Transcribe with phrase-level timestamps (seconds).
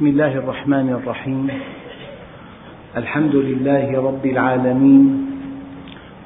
[0.00, 1.48] بسم الله الرحمن الرحيم.
[2.96, 5.04] الحمد لله رب العالمين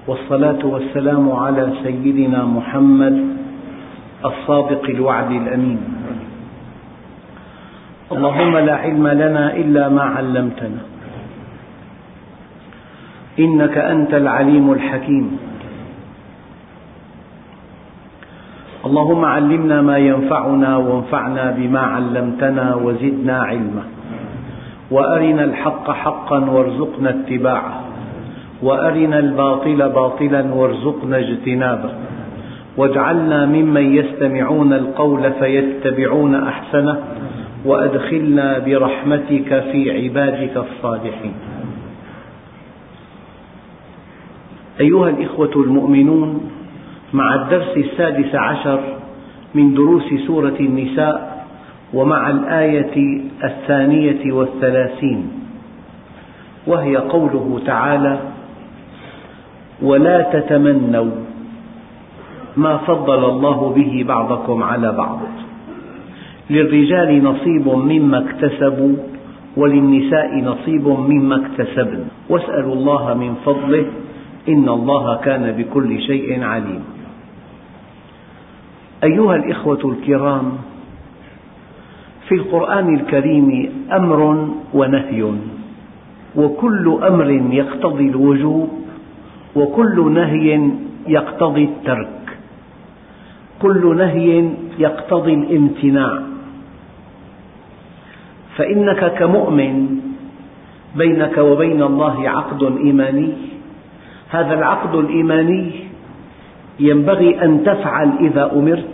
[0.07, 3.17] والصلاة والسلام على سيدنا محمد
[4.25, 5.81] الصادق الوعد الأمين.
[8.15, 10.81] اللهم لا علم لنا إلا ما علمتنا.
[13.39, 15.27] إنك أنت العليم الحكيم.
[18.87, 23.83] اللهم علمنا ما ينفعنا وانفعنا بما علمتنا وزدنا علما.
[24.91, 27.81] وأرنا الحق حقا وارزقنا اتباعه.
[28.63, 31.91] وأرنا الباطل باطلا وارزقنا اجتنابه.
[32.77, 36.99] واجعلنا ممن يستمعون القول فيتبعون أحسنه.
[37.65, 41.35] وأدخلنا برحمتك في عبادك الصالحين.
[44.81, 46.54] أيها الإخوة المؤمنون
[47.15, 48.81] مع الدرس السادس عشر
[49.55, 51.47] من دروس سورة النساء
[51.95, 55.29] ومع الآية الثانية والثلاثين.
[56.67, 58.19] وهي قوله تعالى
[59.83, 61.11] ولا تتمنوا
[62.57, 65.21] ما فضل الله به بعضكم على بعض.
[66.51, 68.97] للرجال نصيب مما اكتسبوا
[69.57, 72.05] وللنساء نصيب مما اكتسبن.
[72.31, 73.87] واسألوا الله من فضله
[74.49, 76.94] إن الله كان بكل شيء عليما
[79.05, 80.53] أيها الإخوة الكرام،
[82.29, 85.33] في القرآن الكريم أمر ونهي،
[86.37, 88.69] وكل أمر يقتضي الوجوب،
[89.57, 90.71] وكل نهي
[91.09, 92.39] يقتضي الترك،
[93.63, 96.23] كل نهي يقتضي الامتناع،
[98.57, 100.01] فإنك كمؤمن
[100.97, 103.33] بينك وبين الله عقد إيماني،
[104.31, 105.71] هذا العقد الإيماني
[106.81, 108.94] ينبغي أن تفعل إذا أمرت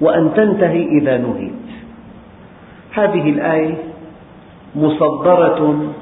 [0.00, 1.52] وأن تنتهي إذا نهيت.
[2.92, 3.74] هذه الآية
[4.76, 5.92] مصدرة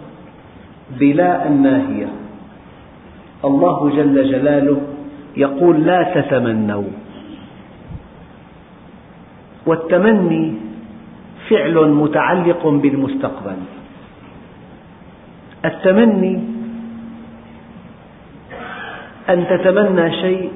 [1.01, 2.09] بلا الناهية.
[3.45, 4.81] الله جل جلاله
[5.37, 6.91] يقول لا تتمنوا.
[9.67, 10.55] والتمني
[11.49, 13.57] فعل متعلق بالمستقبل.
[15.65, 16.41] التمني
[19.31, 20.51] أن تتمنى شيء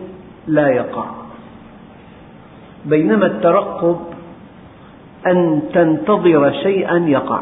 [0.47, 1.19] لا يقع.
[2.85, 3.97] بينما الترقب
[5.27, 7.41] أن تنتظر شيئا يقع.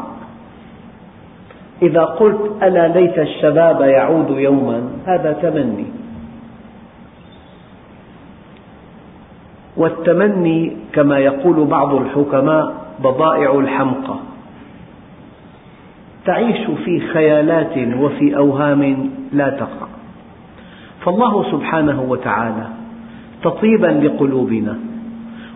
[1.81, 5.85] إذا قلت ألا ليت الشباب يعود يوما هذا تمني.
[9.77, 14.15] والتمني كما يقول بعض الحكماء بضائع الحمقى.
[16.25, 19.87] تعيش في خيالات وفي أوهام لا تقع.
[21.05, 22.67] فالله سبحانه وتعالى
[23.43, 24.88] تطيبا لقلوبنا.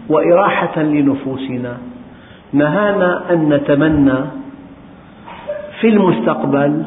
[0.09, 1.77] وإراحة لنفوسنا.
[2.53, 4.19] نهانا أن نتمنى
[5.79, 6.85] في المستقبل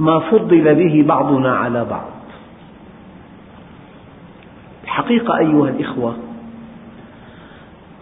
[0.00, 2.10] ما فضل به بعضنا على بعض.
[4.84, 6.14] الحقيقة أيها الإخوة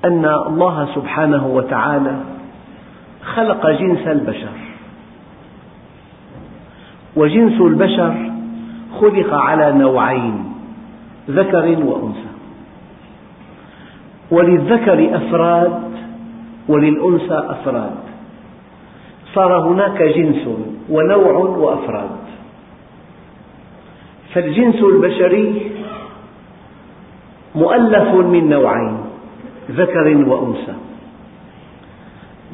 [0.05, 2.17] أن الله سبحانه وتعالى
[3.35, 4.57] خلق جنس البشر.
[7.17, 8.31] وجنس البشر
[9.01, 10.45] خلق على نوعين
[11.31, 12.28] ذكر وأنثى.
[14.31, 15.83] وللذكر أفراد
[16.69, 17.95] وللأنثى أفراد.
[19.35, 20.49] صار هناك جنس
[20.91, 22.11] ونوع وأفراد.
[24.35, 25.71] فالجنس البشري
[27.55, 28.97] مؤلف من نوعين
[29.71, 30.75] ذكر وأنثى.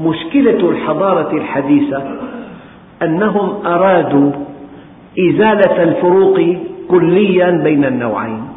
[0.01, 2.03] مشكلة الحضارة الحديثة
[3.03, 4.33] أنهم أرادوا
[5.19, 6.41] إزالة الفروق
[6.89, 8.54] كليا بين النوعين.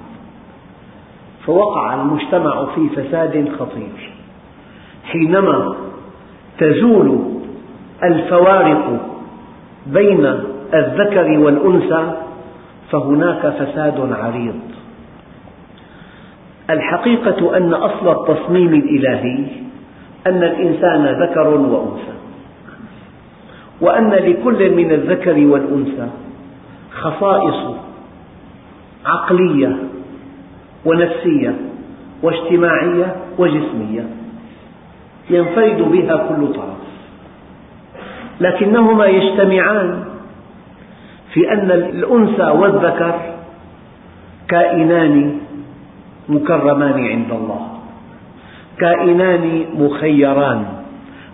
[1.47, 4.13] فوقع المجتمع في فساد خطير.
[5.03, 5.75] حينما
[6.59, 7.19] تزول
[8.03, 8.99] الفوارق
[9.87, 10.25] بين
[10.73, 12.11] الذكر والأنثى
[12.91, 14.59] فهناك فساد عريض.
[16.69, 19.45] الحقيقة أن أصل التصميم الإلهي
[20.27, 22.17] أن الإنسان ذكر وأنثى
[23.81, 26.07] وأن لكل من الذكر والأنثى
[26.91, 27.75] خصائص
[29.05, 29.77] عقلية
[30.85, 31.55] ونفسية
[32.23, 34.05] واجتماعية وجسمية.
[35.29, 36.77] ينفرد بها كل طرف.
[38.41, 40.03] لكنهما يجتمعان
[41.33, 43.15] في أن الأنثى والذكر
[44.47, 45.39] كائنان
[46.29, 47.67] مكرمان عند الله
[48.79, 50.65] كائنان مخيران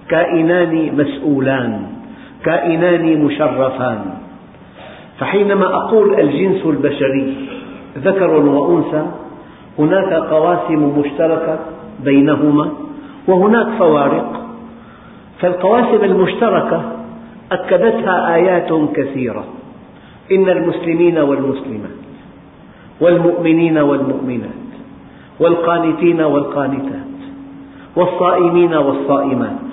[0.09, 1.81] كائنان مسؤولان
[2.45, 4.05] كائنان مشرفان.
[5.19, 7.47] فحينما أقول الجنس البشري
[7.97, 9.05] ذكر وأنثى
[9.79, 11.59] هناك قواسم مشتركة
[12.03, 12.69] بينهما
[13.27, 14.41] وهناك فوارق.
[15.39, 16.81] فالقواسم المشتركة
[17.51, 19.43] أكدتها آيات كثيرة.
[20.31, 22.03] إن المسلمين والمسلمات
[23.01, 24.63] والمؤمنين والمؤمنات
[25.39, 27.13] والقانتين والقانتات
[27.95, 29.63] والصائمين والصائمات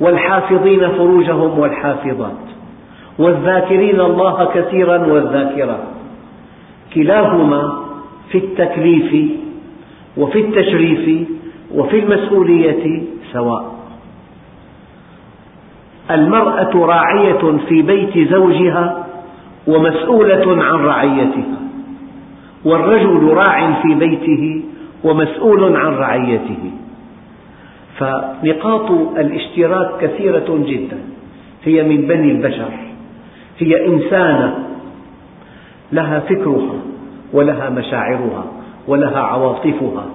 [0.00, 2.44] والحافظين فروجهم والحافظات
[3.18, 5.84] والذاكرين الله كثيرا والذاكرات.
[6.94, 7.89] كلاهما
[8.30, 9.30] في التكليف
[10.16, 11.28] وفي التشريف
[11.74, 13.74] وفي المسؤولية سواء.
[16.10, 19.06] المرأة راعية في بيت زوجها
[19.66, 21.60] ومسؤولة عن رعيتها
[22.64, 24.62] والرجل راع في بيته
[25.04, 26.70] ومسؤول عن رعيته.
[27.98, 30.98] فنقاط الاشتراك كثيرة جدا
[31.64, 32.72] هي من بني البشر
[33.58, 34.68] هي إنسانة
[35.92, 36.89] لها فكرها.
[37.32, 38.44] ولها مشاعرها
[38.88, 40.06] ولها عواطفها.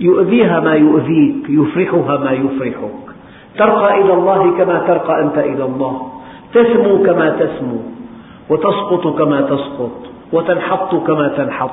[0.00, 3.00] يؤذيها ما يؤذيك يفرحها ما يفرحك.
[3.58, 6.12] ترقى إلى الله كما ترقى أنت إلى الله.
[6.54, 7.80] تسمو كما تسمو
[8.50, 9.96] وتسقط كما تسقط
[10.32, 11.70] وتنحط كما تنحط.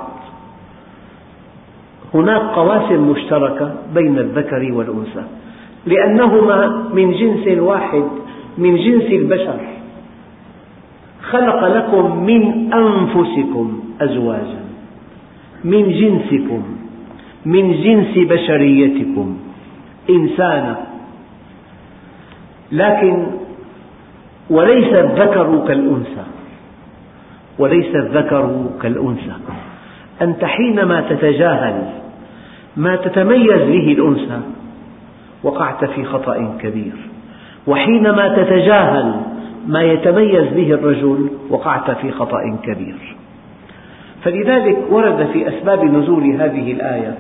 [2.14, 5.24] هناك قواسم مشتركة بين الذكر والأنثى
[5.86, 8.04] لأنهما من جنس واحد
[8.58, 9.60] من جنس البشر.
[11.32, 14.62] خلق لكم من أنفسكم أزواجا
[15.64, 16.64] من جنسكم
[17.46, 19.38] من جنس بشريتكم
[20.10, 20.78] إنسانا.
[22.72, 23.28] لكن
[24.50, 26.26] وليس الذكر كالأنثى
[27.60, 29.36] وليس الذكر كالأنثى.
[30.22, 31.84] أنت حينما تتجاهل
[32.78, 34.40] ما تتميز به الأنثى
[35.44, 36.96] وقعت في خطأ كبير.
[37.68, 39.37] وحينما تتجاهل
[39.68, 42.96] ما يتميز به الرجل وقعت في خطأ كبير.
[44.24, 47.18] فلذلك ورد في أسباب نزول هذه الآية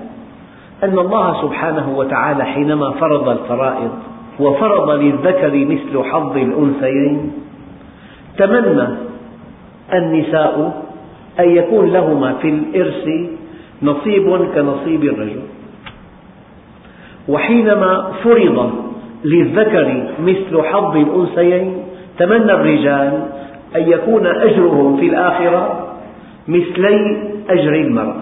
[0.83, 3.91] أن الله سبحانه وتعالى حينما فرض الفرائض
[4.39, 7.31] وفرض للذكر مثل حظ الأنثيين
[8.37, 8.87] تمنى
[9.93, 10.83] النساء
[11.39, 13.09] أن يكون لهما في الإرث
[13.83, 15.41] نصيب كنصيب الرجل.
[17.27, 18.71] وحينما فرض
[19.25, 21.86] للذكر مثل حظ الأنثيين
[22.19, 23.27] تمنى الرجال
[23.75, 25.87] أن يكون أجرهم في الآخرة
[26.47, 27.17] مثلي
[27.49, 28.21] أجر المرأة.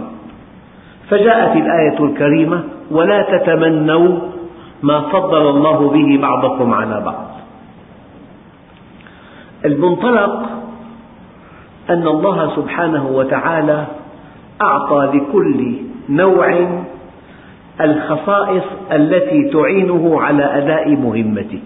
[1.10, 4.20] فجاءت الآية الكريمة ولا تتمنوا
[4.84, 7.26] ما فضل الله به بعضكم على بعض.
[9.66, 10.50] المنطلق
[11.90, 13.86] أن الله سبحانه وتعالى
[14.62, 15.76] أعطى لكل
[16.10, 16.68] نوع
[17.82, 21.64] الخصائص التي تعينه على أداء مهمته.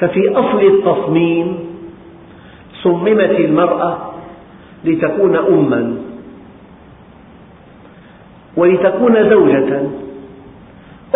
[0.00, 1.56] ففي أصل التصميم
[2.82, 3.98] صممت المرأة
[4.84, 5.96] لتكون أما
[8.56, 9.82] ولتكون زوجة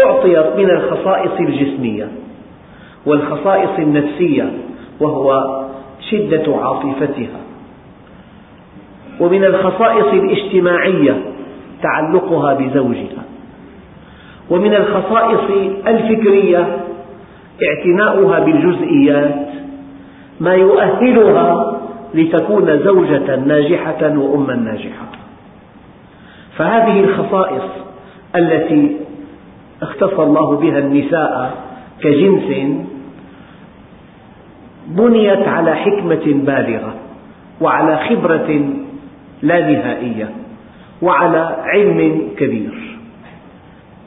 [0.06, 2.09] أعطيت من الخصائص الجسمية
[3.06, 4.53] والخصائص النفسية
[5.00, 5.61] وهو
[6.11, 7.41] شدة عاطفتها
[9.21, 11.23] ومن الخصائص الاجتماعية
[11.83, 13.25] تعلقها بزوجها
[14.50, 15.50] ومن الخصائص
[15.87, 16.76] الفكرية
[17.69, 19.47] اعتناؤها بالجزئيات
[20.41, 21.81] ما يؤهلها
[22.15, 25.07] لتكون زوجة ناجحة وأما ناجحة.
[26.57, 27.62] فهذه الخصائص
[28.37, 28.97] التي
[29.83, 31.55] اختص الله بها النساء
[32.03, 32.77] كجنس
[34.87, 36.95] بنيت على حكمة بالغة
[37.61, 38.71] وعلى خبرة
[39.43, 40.31] لا نهائية
[41.02, 42.99] وعلى علم كبير.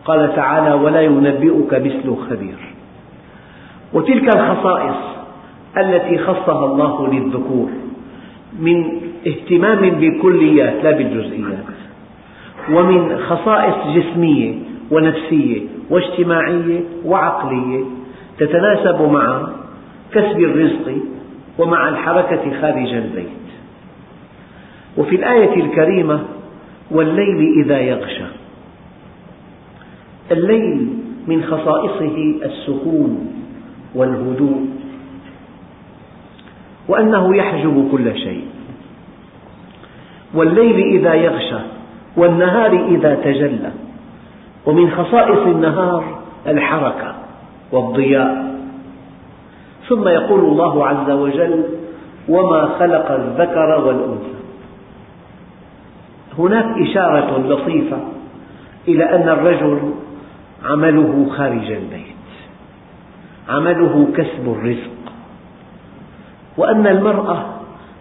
[0.06, 2.73] قال تعالى ولا ينبئك مثل خبير.
[3.94, 4.96] وتلك الخصائص
[5.78, 7.70] التي خصها الله للذكور
[8.60, 11.66] من اهتمام بالكليات لا بالجزئيات
[12.72, 14.56] ومن خصائص جسمية
[14.92, 17.84] ونفسية واجتماعية وعقلية
[18.38, 19.48] تتناسب مع
[20.14, 20.98] كسب الرزق
[21.58, 23.28] ومع الحركة خارج البيت.
[24.98, 26.24] وفي الآية الكريمة
[26.92, 28.26] والليل إذا يغشى.
[30.32, 30.88] الليل
[31.28, 33.43] من خصائصه السكون.
[33.96, 34.66] والهدوء
[36.88, 38.46] وأنه يحجب كل شيء.
[40.34, 41.60] والليل إذا يغشى
[42.18, 43.72] والنهار إذا تجلى
[44.66, 47.16] ومن خصائص النهار الحركة
[47.72, 48.56] والضياء.
[49.90, 51.64] ثم يقول الله عز وجل
[52.30, 54.34] وما خلق الذكر والأنثى.
[56.40, 57.98] هناك إشارة لطيفة
[58.88, 59.94] إلى أن الرجل
[60.66, 62.13] عمله خارج البيت.
[63.50, 64.90] عمله كسب الرزق.
[66.58, 67.46] وأن المرأة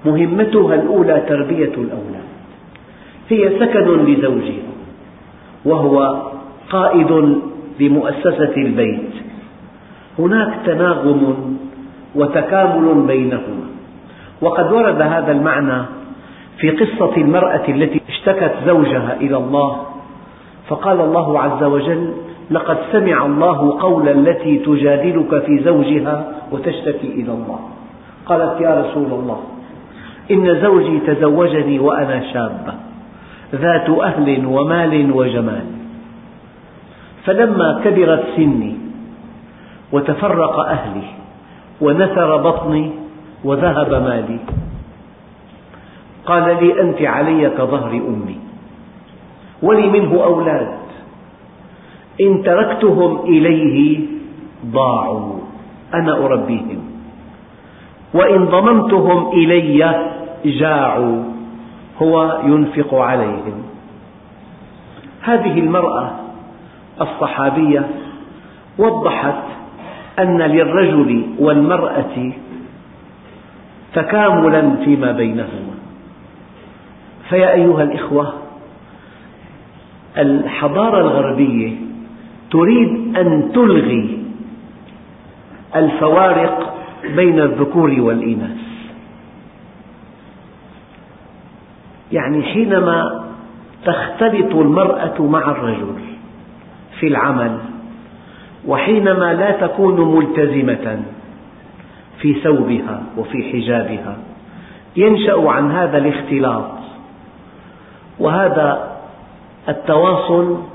[0.06, 2.28] مهمتها الأولى تربية الأولاد.
[3.28, 4.62] هي سكن لزوجها
[5.64, 6.22] وهو
[6.70, 7.38] قائد
[7.80, 9.10] لمؤسسة البيت.
[10.18, 11.56] هناك تناغم
[12.14, 13.66] وتكامل بينهما.
[14.40, 15.82] وقد ورد هذا المعنى
[16.58, 19.86] في قصة المرأة التي اشتكت زوجها إلى الله.
[20.68, 22.12] فقال الله عز وجل
[22.50, 27.60] لقد سمع الله قول التي تجادلك في زوجها وتشتكي إلى الله.
[28.26, 29.40] قالت يا رسول الله
[30.30, 32.74] إن زوجي تزوجني وأنا شابة
[33.54, 35.64] ذات أهل ومال وجمال.
[37.24, 38.76] فلما كبرت سني
[39.92, 41.08] وتفرق أهلي
[41.80, 42.90] ونثر بطني
[43.44, 44.38] وذهب مالي.
[46.26, 48.38] قال لي أنت علي كظهر أمي
[49.62, 50.81] ولي منه أولاد.
[52.20, 54.00] إن تركتهم إليه
[54.66, 55.38] ضاعوا.
[55.94, 56.78] أنا أربيهم.
[58.14, 60.08] وإن ضممتهم إلي
[60.44, 61.22] جاعوا.
[62.02, 63.62] هو ينفق عليهم.
[65.22, 66.10] هذه المرأة
[67.00, 67.88] الصحابية
[68.78, 69.44] وضحت
[70.18, 72.32] أن للرجل والمرأة
[73.94, 75.72] تكاملا فيما بينهما.
[77.28, 78.32] فيا أيها الإخوة
[80.18, 81.91] الحضارة الغربية
[82.52, 84.22] تريد أن تلغي
[85.76, 86.74] الفوارق
[87.16, 88.58] بين الذكور والإناث.
[92.12, 93.24] يعني حينما
[93.84, 95.94] تختلط المرأة مع الرجل
[97.00, 97.58] في العمل
[98.66, 101.02] وحينما لا تكون ملتزمة
[102.20, 104.16] في ثوبها وفي حجابها
[104.96, 106.70] ينشأ عن هذا الاختلاط
[108.18, 108.96] وهذا
[109.68, 110.71] التواصل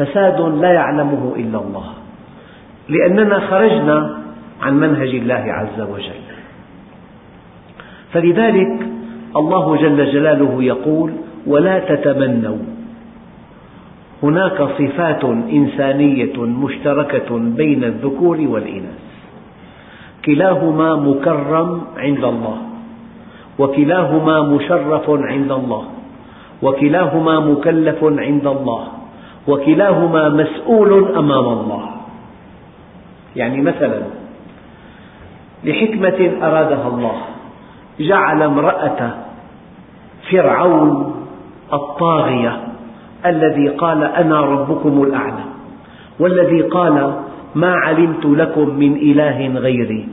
[0.00, 1.88] فساد لا يعلمه إلا الله.
[2.88, 3.96] لأننا خرجنا
[4.62, 6.24] عن منهج الله عز وجل.
[8.12, 8.72] فلذلك
[9.36, 11.10] الله جل جلاله يقول
[11.46, 12.62] ولا تتمنوا.
[14.22, 19.00] هناك صفات إنسانية مشتركة بين الذكور والإناث.
[20.24, 22.58] كلاهما مكرم عند الله
[23.58, 25.84] وكلاهما مشرف عند الله
[26.62, 28.99] وكلاهما مكلف عند الله
[29.48, 31.90] وكلاهما مسؤول أمام الله.
[33.36, 34.02] يعني مثلا
[35.64, 37.16] لحكمة أرادها الله
[38.00, 39.10] جعل امرأة
[40.30, 41.14] فرعون
[41.72, 42.60] الطاغية
[43.26, 45.44] الذي قال أنا ربكم الأعلى
[46.20, 47.14] والذي قال
[47.54, 50.08] ما علمت لكم من إله غيري.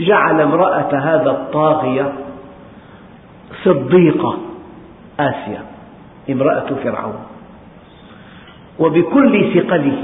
[0.00, 2.12] جعل امرأة هذا الطاغية
[3.64, 4.36] صديقة
[5.20, 5.62] آسيا
[6.30, 7.29] امرأة فرعون.
[8.78, 10.02] وبكل ثقله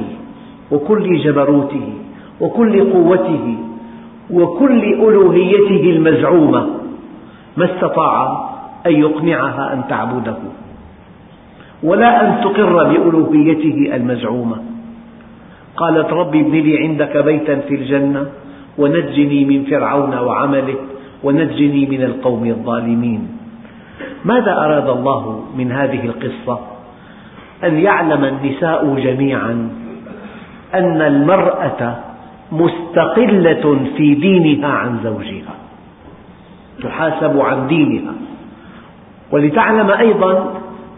[0.72, 1.92] وكل جبروته
[2.40, 3.56] وكل قوته
[4.30, 6.66] وكل ألوهيته المزعومة
[7.56, 8.46] ما استطاع
[8.86, 10.36] أن يقنعها أن تعبده
[11.82, 14.56] ولا أن تقر بألوهيته المزعومة.
[15.76, 18.26] قالت رب ابن لي عندك بيتا في الجنة
[18.78, 20.74] ونجني من فرعون وعمله
[21.24, 23.28] ونجني من القوم الظالمين.
[24.24, 26.75] ماذا أراد الله من هذه القصة؟
[27.64, 29.70] أن يعلم النساء جميعا
[30.74, 31.96] أن المرأة
[32.52, 35.54] مستقلة في دينها عن زوجها
[36.82, 38.12] تحاسب عن دينها.
[39.30, 40.54] ولتعلم أيضا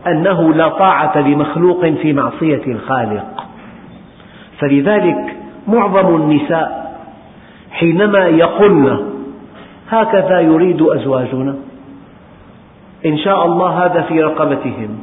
[0.07, 3.45] أنه لا طاعة لمخلوق في معصية الخالق.
[4.59, 5.37] فلذلك
[5.69, 6.99] معظم النساء
[7.71, 8.99] حينما يقولن
[9.91, 11.55] هكذا يريد أزواجنا
[13.07, 14.99] إن شاء الله هذا في رقبتهم.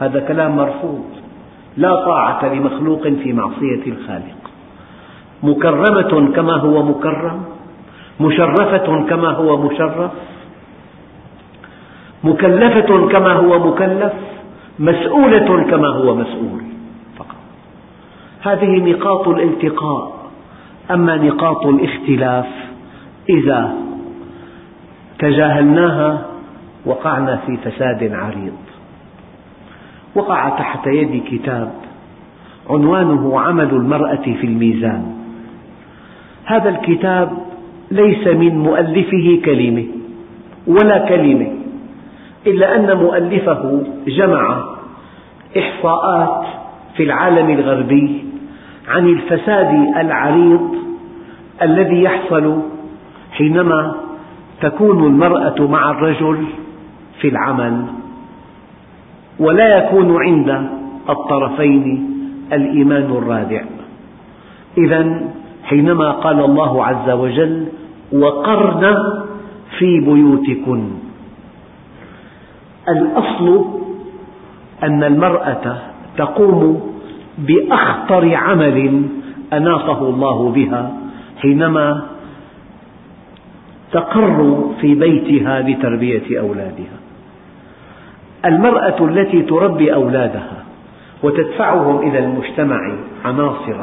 [0.00, 1.04] هذا كلام مرفوض.
[1.76, 4.50] لا طاعة لمخلوق في معصية الخالق.
[5.42, 7.44] مكرمة كما هو مكرم.
[8.20, 10.10] مشرفة كما هو مشرف.
[12.24, 14.12] مكلفة كما هو مكلف.
[14.78, 16.62] مسؤولة كما هو مسؤول.
[17.16, 17.36] فقط.
[18.42, 20.30] هذه نقاط الالتقاء.
[20.90, 22.46] أما نقاط الاختلاف
[23.28, 23.72] إذا
[25.18, 26.26] تجاهلناها
[26.86, 28.63] وقعنا في فساد عريض.
[30.14, 31.72] وقع تحت يدي كتاب.
[32.70, 35.14] عنوانه عمل المرأة في الميزان.
[36.44, 37.32] هذا الكتاب
[37.90, 39.84] ليس من مؤلفه كلمة
[40.66, 41.52] ولا كلمة
[42.46, 44.64] إلا أن مؤلفه جمع
[45.58, 46.46] إحصاءات
[46.96, 48.24] في العالم الغربي
[48.88, 50.74] عن الفساد العريض
[51.62, 52.62] الذي يحصل
[53.32, 53.94] حينما
[54.60, 56.44] تكون المرأة مع الرجل
[57.20, 57.84] في العمل.
[59.38, 60.68] ولا يكون عند
[61.08, 62.10] الطرفين
[62.52, 63.62] الإيمان الرادع
[64.78, 65.20] إذا
[65.64, 67.66] حينما قال الله عز وجل
[68.12, 68.96] وقرن
[69.78, 70.90] في بيوتكن
[72.88, 73.64] الأصل
[74.82, 75.78] أن المرأة
[76.16, 76.92] تقوم
[77.38, 79.02] بأخطر عمل
[79.52, 80.92] أناطه الله بها
[81.42, 82.02] حينما
[83.92, 87.03] تقر في بيتها لتربية أولادها.
[88.44, 90.64] المرأة التي تربي أولادها
[91.22, 92.92] وتدفعهم إلى المجتمع
[93.24, 93.76] عناصر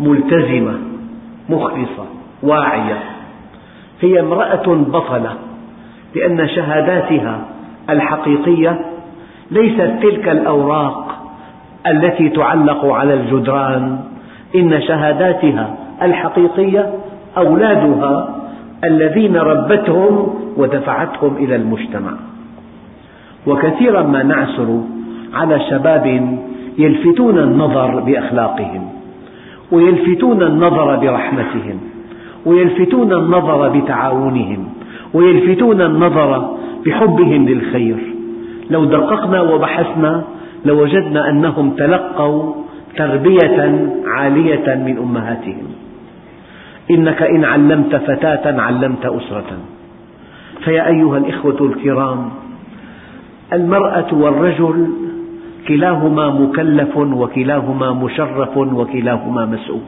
[0.00, 0.74] ملتزمة
[1.48, 2.04] مخلصة
[2.42, 2.98] واعية.
[4.00, 5.34] هي امرأة بطلة
[6.14, 7.40] لأن شهاداتها
[7.90, 8.80] الحقيقية
[9.50, 11.18] ليست تلك الأوراق
[11.86, 13.98] التي تعلق على الجدران.
[14.56, 16.94] إن شهاداتها الحقيقية
[17.36, 18.34] أولادها
[18.84, 22.10] الذين ربتهم ودفعتهم إلى المجتمع.
[23.46, 24.80] وكثيرا ما نعثر
[25.34, 26.38] على شباب
[26.78, 28.88] يلفتون النظر بأخلاقهم
[29.72, 31.80] ويلفتون النظر برحمتهم
[32.46, 34.68] ويلفتون النظر بتعاونهم
[35.14, 37.96] ويلفتون النظر بحبهم للخير.
[38.70, 40.24] لو دققنا وبحثنا
[40.64, 42.54] لوجدنا أنهم تلقوا
[42.96, 45.66] تربية عالية من أمهاتهم.
[46.90, 49.58] إنك إن علمت فتاة علمت أسرة.
[50.64, 52.30] فيا أيها الإخوة الكرام
[53.52, 54.86] المرأة والرجل
[55.68, 59.80] كلاهما مكلف وكلاهما مشرف وكلاهما مسؤول.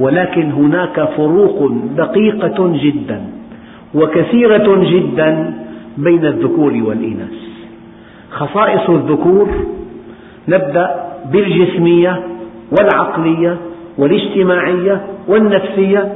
[0.00, 3.20] ولكن هناك فروق دقيقة جدا
[3.94, 5.54] وكثيرة جدا
[5.98, 7.36] بين الذكور والإناث.
[8.30, 9.48] خصائص الذكور
[10.48, 10.94] نبدأ
[11.32, 12.22] بالجسمية
[12.78, 13.56] والعقلية
[13.98, 16.12] والاجتماعية والنفسية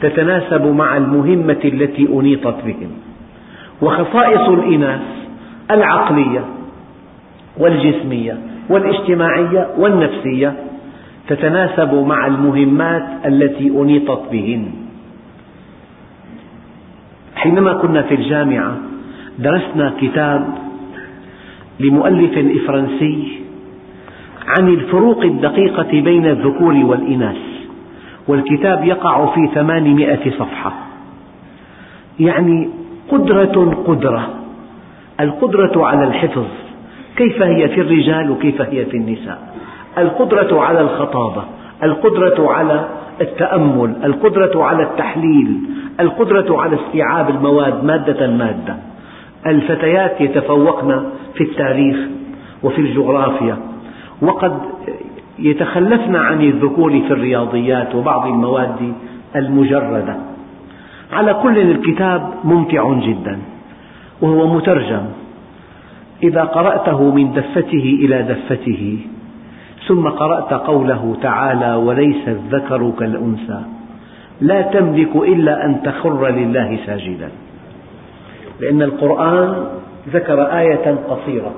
[0.00, 2.90] تتناسب مع المهمة التي أنيطت بهم.
[3.82, 5.00] وخصائص الإناث
[5.70, 6.44] العقلية
[7.58, 8.38] والجسمية
[8.70, 10.54] والاجتماعية والنفسية
[11.28, 14.70] تتناسب مع المهمات التي أنيطت بهن.
[17.36, 18.76] حينما كنا في الجامعة
[19.38, 20.54] درسنا كتاب
[21.80, 23.38] لمؤلف فرنسي
[24.46, 27.36] عن الفروق الدقيقة بين الذكور والإناث
[28.28, 30.72] والكتاب يقع في ثمانمائة صفحة.
[32.20, 32.68] يعني
[33.08, 34.28] قدرة قدرة
[35.20, 36.46] القدرة على الحفظ.
[37.16, 39.38] كيف هي في الرجال وكيف هي في النساء؟
[39.98, 41.44] القدرة على الخطابة
[41.82, 42.88] القدرة على
[43.20, 45.60] التأمل القدرة على التحليل
[46.00, 48.76] القدرة على استيعاب المواد مادة مادة.
[49.46, 51.96] الفتيات يتفوقن في التاريخ
[52.62, 53.56] وفي الجغرافيا.
[54.22, 54.58] وقد
[55.38, 58.92] يتخلفن عن الذكور في الرياضيات وبعض المواد
[59.36, 60.16] المجردة.
[61.12, 63.38] على كل الكتاب ممتع جدا.
[64.20, 65.04] وهو مترجم.
[66.22, 68.98] إذا قرأته من دفته إلى دفته
[69.88, 73.60] ثم قرأت قوله تعالى وليس الذكر كالأنثى
[74.40, 77.30] لا تملك إلا أن تخر لله ساجدا.
[78.60, 79.64] لأن القرآن
[80.12, 81.54] ذكر آية قصيرة.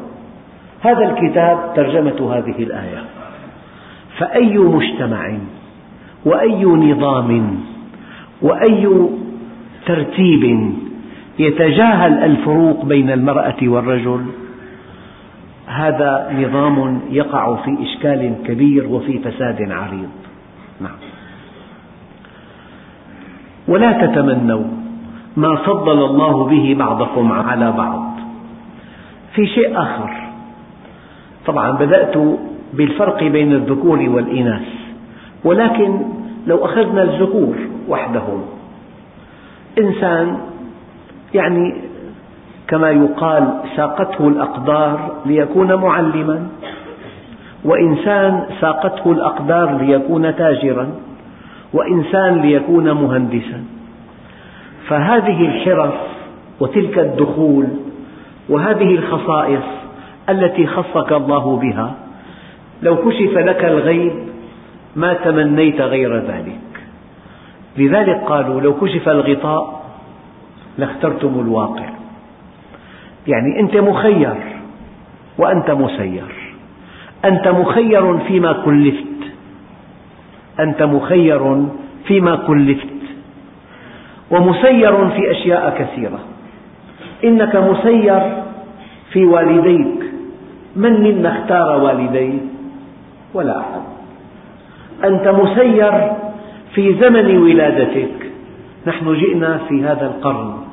[0.80, 3.02] هذا الكتاب ترجمة هذه الآية.
[4.18, 5.38] فأي مجتمع
[6.24, 7.60] وأي نظام
[8.42, 9.08] وأي
[9.86, 10.72] ترتيب
[11.38, 14.24] يتجاهل الفروق بين المرأة والرجل.
[15.66, 20.10] هذا نظام يقع في إشكال كبير وفي فساد عريض.
[20.80, 20.98] نعم.
[23.68, 24.64] ولا تتمنوا
[25.36, 28.18] ما فضل الله به بعضكم على بعض.
[29.34, 30.10] في شيء آخر.
[31.46, 32.16] طبعا بدأت
[32.72, 34.68] بالفرق بين الذكور والإناث
[35.44, 36.02] ولكن
[36.46, 37.56] لو أخذنا الذكور
[37.88, 38.42] وحدهم
[39.78, 40.38] إنسان
[41.34, 41.74] يعني
[42.68, 46.48] كما يقال ساقته الأقدار ليكون معلما
[47.64, 50.88] وإنسان ساقته الأقدار ليكون تاجرا
[51.72, 53.64] وإنسان ليكون مهندسا.
[54.88, 55.94] فهذه الحرف
[56.60, 57.66] وتلك الدخول
[58.48, 59.64] وهذه الخصائص
[60.28, 61.94] التي خصك الله بها
[62.82, 64.12] لو كشف لك الغيب
[64.96, 66.60] ما تمنيت غير ذلك.
[67.76, 69.77] لذلك قالوا لو كشف الغطاء
[70.78, 71.88] لاخترتم الواقع.
[73.26, 74.34] يعني أنت مخير
[75.38, 76.24] وأنت مسير.
[77.24, 79.32] أنت مخير فيما كلفت.
[80.60, 81.66] أنت مخير
[82.04, 82.88] فيما كلفت.
[84.30, 86.18] ومسير في أشياء كثيرة.
[87.24, 88.42] إنك مسير
[89.12, 90.04] في والديك.
[90.76, 92.38] من منا اختار والديه؟
[93.34, 93.82] ولا أحد.
[95.04, 96.12] أنت مسير
[96.74, 98.30] في زمن ولادتك.
[98.86, 100.67] نحن جئنا في هذا القرن.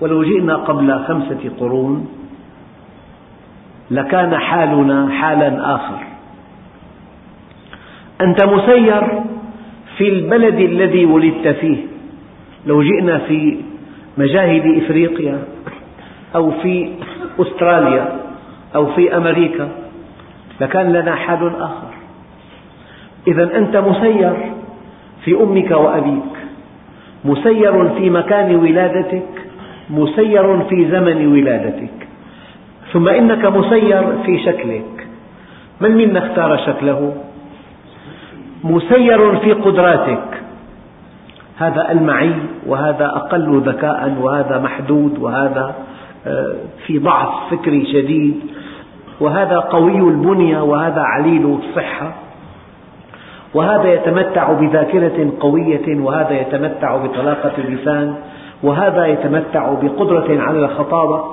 [0.00, 2.08] ولو جئنا قبل خمسة قرون
[3.90, 5.98] لكان حالنا حالا آخر.
[8.20, 9.22] أنت مسير
[9.96, 11.76] في البلد الذي ولدت فيه.
[12.66, 13.56] لو جئنا في
[14.18, 15.38] مجاهد إفريقيا
[16.34, 16.92] أو في
[17.40, 18.20] أستراليا
[18.74, 19.68] أو في أمريكا
[20.60, 21.92] لكان لنا حال آخر.
[23.28, 24.34] إذا أنت مسير
[25.24, 26.36] في أمك وأبيك.
[27.24, 29.45] مسير في مكان ولادتك.
[29.90, 32.08] مسير في زمن ولادتك.
[32.92, 35.06] ثم إنك مسير في شكلك.
[35.80, 37.14] من منا اختار شكله؟
[38.64, 40.42] مسير في قدراتك.
[41.56, 42.32] هذا المعي
[42.66, 45.74] وهذا أقل ذكاء وهذا محدود وهذا
[46.26, 46.54] آه،
[46.86, 48.40] في ضعف فكري شديد.
[49.20, 52.12] وهذا قوي البنية وهذا عليل الصحة.
[53.54, 58.14] وهذا يتمتع بذاكرة قوية وهذا يتمتع بطلاقة اللسان
[58.62, 61.24] وهذا يتمتع بقدرة على الخطابة.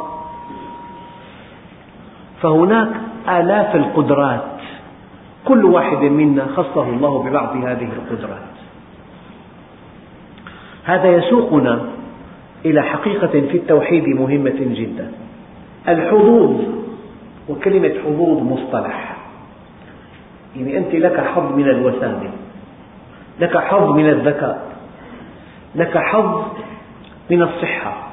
[2.42, 2.90] فهناك
[3.30, 4.44] آلاف القدرات
[5.46, 8.54] كل واحد منا خصه الله ببعض هذه القدرات.
[10.84, 11.82] هذا يسوقنا
[12.66, 15.12] إلى حقيقة في التوحيد مهمة جدا.
[15.88, 16.62] الحظوظ
[17.50, 19.14] وكلمة حظوظ مصطلح.
[20.56, 22.30] يعني أنت لك حظ من الوسامة
[23.40, 24.68] لك حظ من الذكاء
[25.76, 26.44] لك حظ
[27.30, 28.08] من الصحة.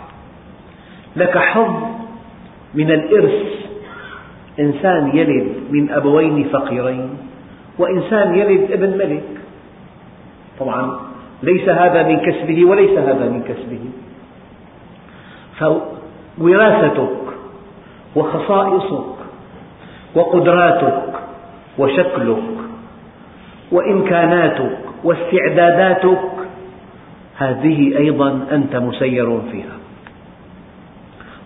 [1.16, 1.83] لك حظ
[2.75, 3.46] من الإرث.
[4.61, 7.11] إنسان يلد من أبوين فقيرين
[7.79, 9.29] وإنسان يلد ابن ملك.
[10.61, 10.99] طبعا
[11.42, 13.81] ليس هذا من كسبه وليس هذا من كسبه.
[15.59, 17.20] فوراثتك
[18.16, 19.16] وخصائصك
[20.14, 21.03] وقدراتك
[21.79, 22.42] وشكلك
[23.73, 26.39] وإمكاناتك واستعداداتك
[27.40, 29.76] هذه أيضا أنت مسير فيها.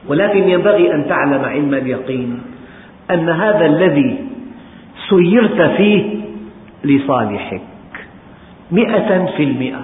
[0.09, 2.43] ولكن ينبغي أن تعلم علم اليقين
[3.11, 4.19] أن هذا الذي
[5.09, 6.21] سيرت فيه
[6.85, 7.61] لصالحك
[8.71, 9.81] مئة في المئة.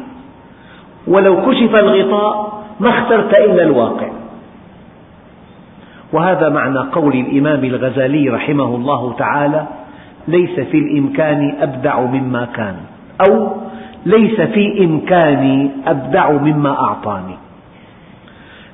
[1.06, 4.08] ولو كشف الغطاء ما اخترت إلا الواقع.
[6.12, 9.66] وهذا معنى قول الإمام الغزالي رحمه الله تعالى
[10.28, 12.76] ليس في الإمكان أبدع مما كان
[13.28, 13.56] أو
[14.06, 17.36] ليس في إمكاني أبدع مما أعطاني.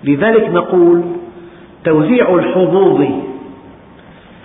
[0.05, 1.03] لذلك نقول
[1.85, 3.07] توزيع الحظوظ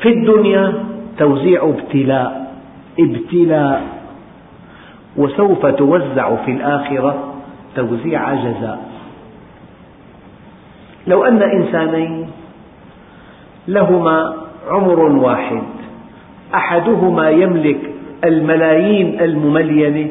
[0.02, 0.74] في الدنيا
[1.18, 2.54] توزيع ابتلاء
[3.00, 4.02] ابتلاء.
[5.18, 7.34] وسوف توزع في الآخرة
[7.76, 8.80] توزيع جزاء.
[11.08, 12.28] لو أن إنسانين
[13.68, 14.34] لهما
[14.70, 15.64] عمر واحد
[16.56, 17.80] أحدهما يملك
[18.24, 20.10] الملايين المملينة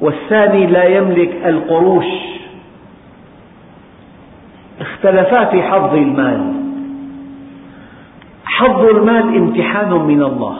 [0.00, 2.06] والثاني لا يملك القروش.
[4.80, 6.52] اختلفا في حظ المال.
[8.44, 10.56] حظ المال امتحان من الله.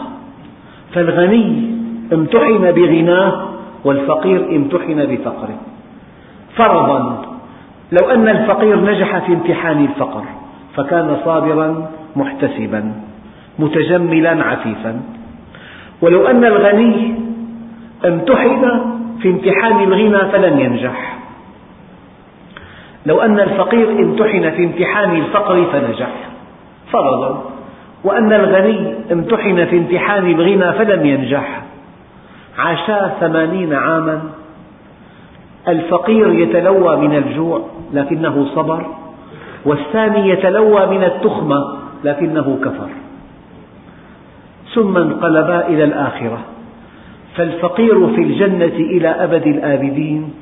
[0.93, 1.71] فالغني
[2.13, 3.49] امتحن بغناه
[3.85, 5.59] والفقير امتحن بفقره.
[6.57, 7.23] فرضا
[7.93, 10.25] لو أن الفقير نجح في امتحان الفقر
[10.77, 12.93] فكان صابرا محتسبا
[13.59, 15.01] متجملا عفيفا.
[16.03, 17.15] ولو أن الغني
[18.05, 18.81] امتحن
[19.23, 21.19] في امتحان الغنى فلن ينجح.
[23.07, 26.11] لو أن الفقير امتحن في امتحان الفقر فنجح.
[26.93, 27.45] فرضا.
[28.05, 31.63] وأن الغني امتحن في امتحان الغنى فلم ينجح.
[32.59, 34.23] عاشا ثمانين عاما.
[35.69, 37.61] الفقير يتلوى من الجوع
[37.93, 38.87] لكنه صبر.
[39.65, 42.89] والثاني يتلوى من التخمة لكنه كفر.
[44.75, 46.39] ثم انقلبا إلى الآخرة.
[47.41, 50.33] فالفقير في الجنة إلى أبد الآبدين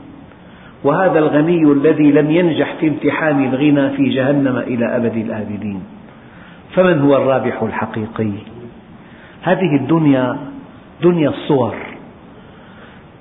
[0.85, 5.83] وهذا الغني الذي لم ينجح في امتحان الغنى في جهنم إلى أبد الآبدين.
[6.75, 8.31] فمن هو الرابح الحقيقي؟
[9.43, 10.37] هذه الدنيا
[11.03, 11.75] دنيا الصور.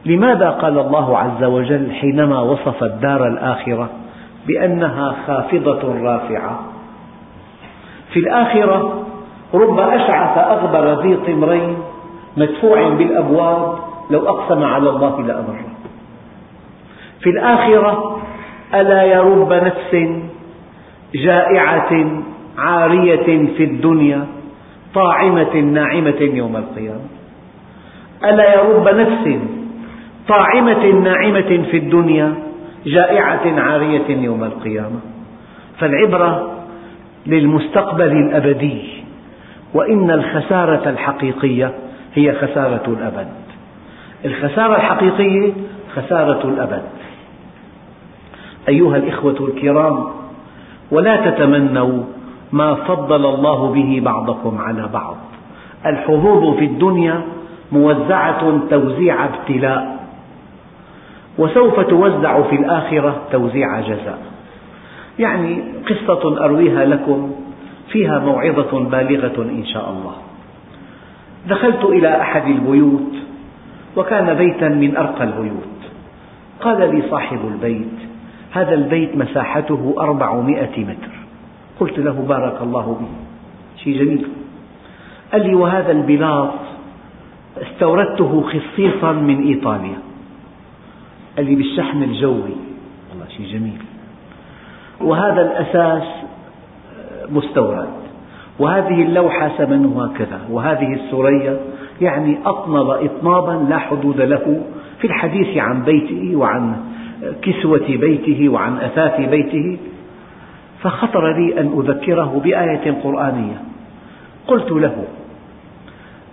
[0.06, 3.90] لماذا قال الله عز وجل حينما وصف الدار الآخرة
[4.48, 6.60] بأنها خافضة رافعة؟
[8.14, 9.08] في الآخرة
[9.54, 11.78] رب أشعث أغبر ذي طمرين
[12.38, 13.80] مدفوع بالأبواب
[14.12, 15.56] لو أقسم على الله لأبر
[17.22, 18.22] في الآخرة
[18.74, 20.08] ألا يا رب نفس
[21.16, 22.22] جائعة
[22.58, 24.26] عارية في الدنيا
[24.94, 27.06] طاعمة ناعمة يوم القيامة.
[28.24, 29.40] ألا يا رب نفس
[30.28, 32.34] طاعمة ناعمة في الدنيا
[32.86, 35.00] جائعة عارية يوم القيامة.
[35.80, 36.52] فالعبرة
[37.26, 39.04] للمستقبل الأبدي
[39.74, 41.74] وإن الخسارة الحقيقية
[42.18, 43.28] هي خسارة الأبد.
[44.26, 45.54] الخسارة الحقيقية
[45.96, 46.82] خسارة الأبد.
[48.70, 50.08] أيها الإخوة الكرام
[50.92, 52.04] ولا تتمنوا
[52.52, 55.16] ما فضل الله به بعضكم على بعض.
[55.86, 57.22] الحظوظ في الدنيا
[57.72, 59.98] موزعة توزيع ابتلاء
[61.38, 64.20] وسوف توزع في الآخرة توزيع جزاء.
[65.20, 67.32] يعني قصة أرويها لكم
[67.90, 70.27] فيها موعظة بالغة إن شاء الله.
[71.48, 73.14] دخلت إلى أحد البيوت
[73.98, 75.78] وكان بيتا من أرقى البيوت.
[76.62, 77.98] قال لي صاحب البيت
[78.52, 81.12] هذا البيت مساحته أربعمائة متر.
[81.80, 83.08] قلت له بارك الله به
[83.84, 84.28] شيء جميل.
[85.32, 86.54] قال لي وهذا البلاط
[87.58, 89.98] استوردته خصيصا من إيطاليا.
[91.38, 92.56] قال لي بالشحن الجوي.
[93.10, 93.82] والله شيء جميل.
[95.02, 96.08] وهذا الأساس
[97.30, 98.07] مستورد.
[98.60, 101.60] وهذه اللوحة ثمنها كذا وهذه السرية
[102.02, 104.62] يعني أطنب إطنابا لا حدود له
[105.00, 106.76] في الحديث عن بيته وعن
[107.42, 109.78] كسوة بيته وعن أثاث بيته.
[110.82, 113.62] فخطر لي أن أذكره بآية قرآنية.
[114.48, 115.04] قلت له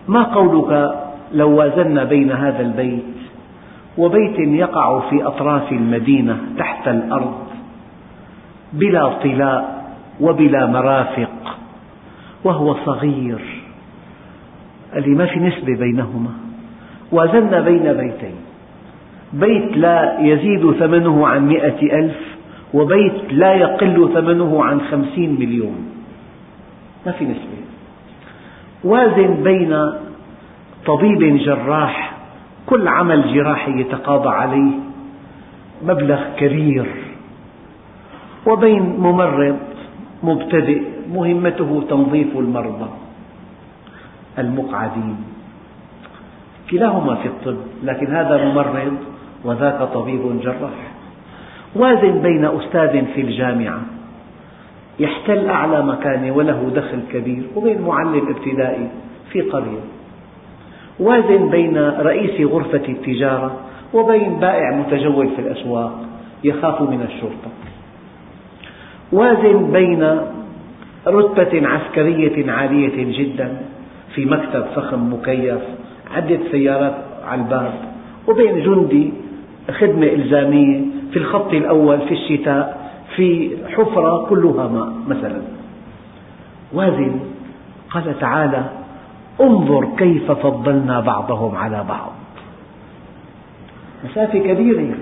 [0.08, 0.94] ما قولك
[1.32, 3.04] لو وازنا بين هذا البيت
[3.98, 7.34] وبيت يقع في أطراف المدينة تحت الأرض
[8.72, 9.84] بلا طلاء
[10.20, 11.53] وبلا مرافق
[12.44, 13.40] وهو صغير.
[14.94, 16.30] قال لي ما في نسبة بينهما؟
[17.12, 18.36] وازنا بين بيتين.
[19.32, 22.16] بيت لا يزيد ثمنه عن مئة ألف
[22.74, 25.86] وبيت لا يقل ثمنه عن خمسين مليون.
[27.06, 27.64] ما في نسبة.
[28.84, 29.92] وازن بين
[30.86, 32.16] طبيب جراح
[32.66, 34.72] كل عمل جراحي يتقاضى عليه
[35.82, 36.86] مبلغ كبير.
[38.46, 39.58] وبين ممرض
[40.24, 40.82] مبتدئ
[41.12, 42.90] مهمته تنظيف المرضى
[44.38, 45.16] المقعدين.
[46.70, 48.96] كلاهما في الطب لكن هذا ممرض
[49.44, 50.78] وذاك طبيب جراح.
[51.76, 53.80] وازن بين أستاذ في الجامعة.
[55.00, 58.88] يحتل أعلى مكانة وله دخل كبير وبين معلم ابتدائي
[59.32, 59.84] في قرية.
[61.00, 63.56] وازن بين رئيس غرفة التجارة
[63.94, 66.04] وبين بائع متجول في الأسواق
[66.44, 67.50] يخاف من الشرطة.
[69.14, 70.02] وازن بين
[71.06, 73.56] رتبة عسكرية عالية جدا
[74.14, 75.60] في مكتب فخم مكيف
[76.14, 76.94] عدة سيارات
[77.26, 77.74] على الباب
[78.28, 79.12] وبين جندي
[79.70, 80.80] خدمة إلزامية
[81.12, 85.42] في الخط الأول في الشتاء في حفرة كلها ماء مثلا.
[86.72, 87.20] وازن
[87.90, 88.64] قال تعالى
[89.40, 92.12] انظر كيف فضلنا بعضهم على بعض.
[94.04, 94.94] مسافة كبيرة.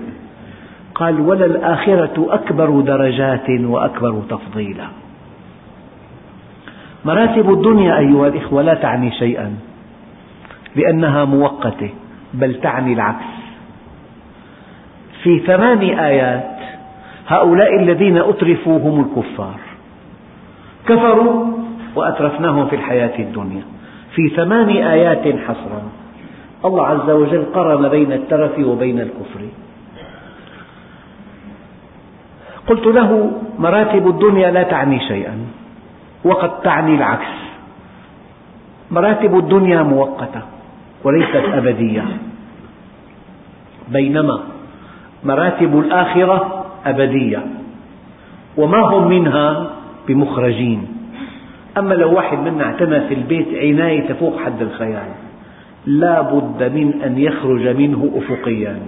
[0.95, 4.87] قال وللآخرة أكبر درجات وأكبر تفضيلا.
[7.05, 9.55] مراتب الدنيا أيها الإخوة لا تعني شيئا
[10.75, 11.89] لأنها مؤقتة
[12.33, 13.25] بل تعني العكس.
[15.23, 16.57] في ثمان آيات
[17.27, 19.59] هؤلاء الذين أترفوا هم الكفار.
[20.87, 21.45] كفروا
[21.95, 23.61] وأترفناهم في الحياة الدنيا.
[24.15, 25.81] في ثمان آيات حصرا
[26.65, 29.39] الله عز وجل قرن بين الترف وبين الكفر.
[32.67, 35.37] قلت له مراتب الدنيا لا تعني شيئا
[36.23, 37.33] وقد تعني العكس.
[38.91, 40.41] مراتب الدنيا مؤقتة
[41.03, 42.05] وليست أبدية.
[43.89, 44.39] بينما
[45.23, 47.43] مراتب الآخرة أبدية
[48.57, 49.69] وما هم منها
[50.07, 50.87] بمخرجين.
[51.77, 55.09] أما لو واحد منا اعتنى في البيت عناية تفوق حد الخيال
[55.85, 58.79] لا بد من أن يخرج منه أفقيا.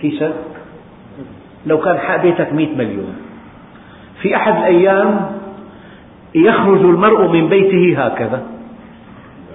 [0.00, 0.61] في شك؟
[1.66, 3.14] لو كان حق بيتك مئة مليون.
[4.22, 5.30] في أحد الأيام
[6.34, 8.42] يخرج المرء من بيته هكذا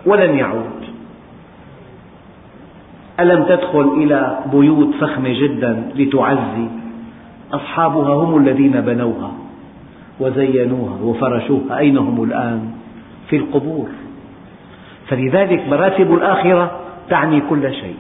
[0.06, 0.78] ولن يعود.
[3.20, 6.67] ألم تدخل إلى بيوت فخمة جدا لتعزي؟
[7.54, 9.32] أصحابها هم الذين بنوها
[10.20, 11.78] وزينوها وفرشوها.
[11.78, 12.72] أين هم الآن؟
[13.30, 13.88] في القبور.
[15.08, 16.72] فلذلك مراتب الآخرة
[17.10, 17.96] تعني كل شيء.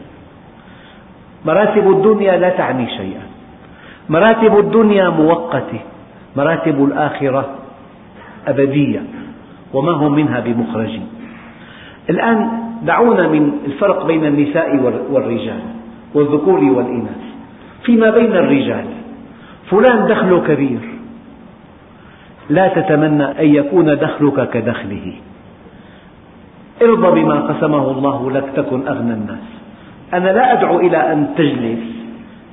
[1.45, 3.26] مراتب الدنيا لا تعني شيئا.
[4.09, 5.79] مراتب الدنيا مؤقتة
[6.35, 7.45] مراتب الآخرة
[8.47, 9.01] أبدية
[9.73, 11.07] وما هم منها بمخرجين.
[12.09, 12.49] الآن
[12.83, 14.75] دعونا من الفرق بين النساء
[15.11, 15.59] والرجال
[16.13, 17.23] والذكور والإناث.
[17.83, 18.85] فيما بين الرجال
[19.69, 20.79] فلان دخله كبير
[22.49, 25.13] لا تتمنى أن يكون دخلك كدخله.
[26.81, 29.47] ارضى بما قسمه الله لك تكن أغنى الناس.
[30.13, 31.83] أنا لا أدعو إلى أن تجلس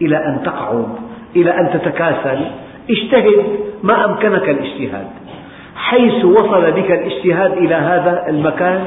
[0.02, 1.03] إلى أن تقعد.
[1.36, 2.38] إلى أن تتكاسل
[2.90, 3.44] اجتهد
[3.82, 5.06] ما أمكنك الاجتهاد.
[5.76, 8.80] حيث وصل بك الاجتهاد إلى هذا المكان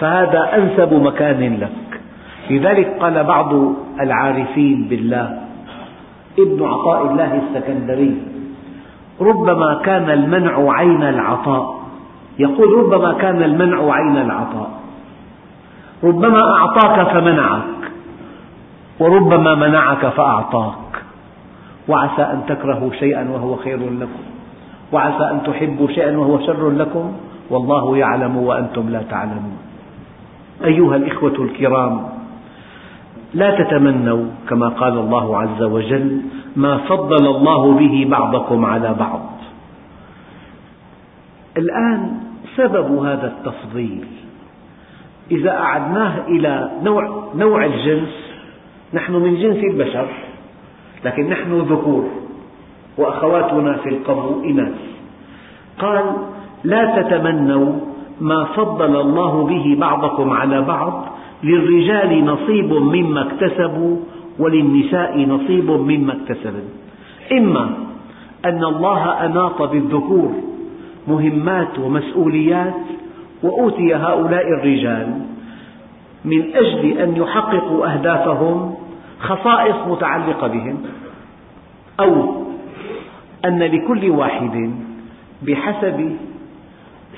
[0.00, 2.00] فهذا أنسب مكان لك.
[2.50, 3.52] لذلك قال بعض
[4.00, 5.38] العارفين بالله
[6.38, 8.22] ابن عطاء الله السكندري
[9.20, 11.80] ربما كان المنع عين العطاء.
[12.38, 14.70] يقول ربما كان المنع عين العطاء.
[16.04, 17.80] ربما أعطاك فمنعك
[19.00, 20.89] وربما منعك فأعطاك.
[21.90, 24.22] وعسى أن تكرهوا شيئا وهو خير لكم.
[24.92, 27.12] وعسى أن تحبوا شيئا وهو شر لكم.
[27.50, 29.58] والله يعلم وأنتم لا تعلمون.
[30.64, 32.08] أيها الإخوة الكرام
[33.34, 36.20] لا تتمنوا كما قال الله عز وجل
[36.56, 39.26] ما فضل الله به بعضكم على بعض.
[41.56, 42.00] الآن
[42.56, 44.06] سبب هذا التفضيل.
[45.30, 47.02] إذا أعدناه إلى نوع,
[47.36, 48.14] نوع الجنس
[48.94, 50.06] نحن من جنس البشر.
[51.04, 52.04] لكن نحن ذكور
[52.98, 54.74] وأخواتنا في القبو إناث
[55.78, 56.02] قال
[56.64, 57.72] لا تتمنوا
[58.20, 61.06] ما فضل الله به بعضكم على بعض
[61.44, 63.96] للرجال نصيب مما اكتسبوا
[64.38, 66.64] وللنساء نصيب مما اكتسبن.
[67.32, 67.70] إما
[68.44, 70.32] أن الله أناط بالذكور
[71.08, 72.74] مهمات ومسؤوليات
[73.42, 75.20] وأوتي هؤلاء الرجال
[76.24, 78.74] من أجل أن يحققوا أهدافهم
[79.20, 80.76] خصائص متعلقة بهم.
[82.00, 82.44] أو
[83.44, 84.70] أن لكل واحد
[85.42, 86.16] بحسب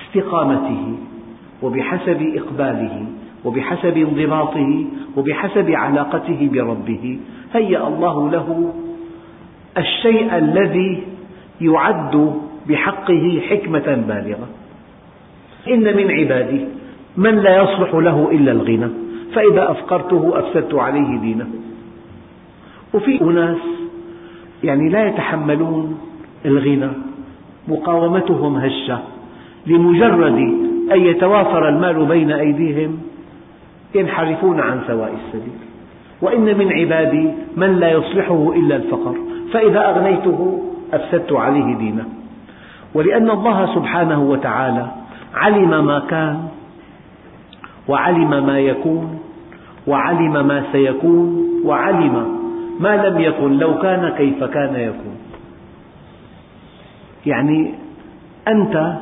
[0.03, 0.97] استقامته
[1.63, 3.07] وبحسب إقباله
[3.45, 4.85] وبحسب انضباطه
[5.17, 7.19] وبحسب علاقته بربه
[7.55, 8.75] هيأ الله له
[9.79, 11.03] الشيء الذي
[11.61, 14.49] يعد بحقه حكمة بالغة.
[15.69, 16.65] إن من عبادي
[17.17, 18.89] من لا يصلح له إلا الغنى
[19.35, 21.47] فإذا أفقرته أفسدت عليه دينه.
[22.95, 23.59] وفي أناس
[24.65, 25.99] يعني لا يتحملون
[26.45, 26.89] الغنى
[27.69, 28.99] مقاومتهم هشة
[29.67, 30.39] لمجرد
[30.93, 32.99] أن يتوافر المال بين أيديهم
[33.95, 35.59] ينحرفون عن سواء السبيل.
[36.23, 39.17] وإن من عبادي من لا يصلحه إلا الفقر
[39.53, 42.05] فإذا أغنيته أفسدت عليه دينه.
[42.95, 44.87] ولأن الله سبحانه وتعالى
[45.35, 46.49] علم ما كان
[47.89, 49.19] وعلم ما يكون
[49.87, 52.42] وعلم ما سيكون وعلم
[52.81, 55.17] ما لم يكن لو كان كيف كان يكون.
[57.27, 57.75] يعني
[58.49, 58.95] أنت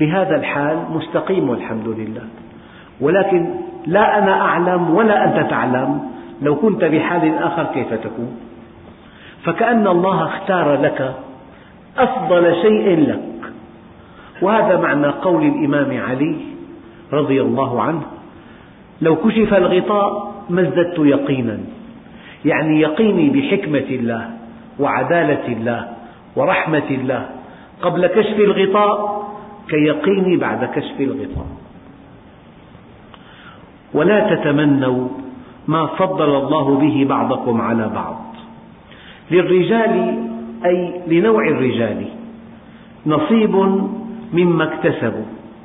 [0.00, 2.26] بهذا الحال مستقيم والحمد لله.
[3.00, 3.54] ولكن
[3.86, 6.00] لا أنا أعلم ولا أنت تعلم
[6.42, 8.36] لو كنت بحال آخر كيف تكون؟
[9.44, 11.14] فكأن الله اختار لك
[11.98, 13.52] أفضل شيء لك.
[14.42, 16.36] وهذا معنى قول الإمام علي
[17.12, 18.02] رضي الله عنه
[19.02, 21.58] لو كشف الغطاء ما ازددت يقينا.
[22.44, 24.30] يعني يقيني بحكمة الله
[24.78, 25.88] وعدالة الله
[26.36, 27.28] ورحمة الله
[27.82, 29.28] قبل كشف الغطاء
[29.68, 31.46] كيقيني بعد كشف الغطاء.
[33.94, 35.08] ولا تتمنوا
[35.68, 38.24] ما فضل الله به بعضكم على بعض.
[39.30, 40.24] للرجال
[40.64, 42.06] أي لنوع الرجال
[43.06, 43.54] نصيب
[44.32, 45.24] مما اكتسبوا.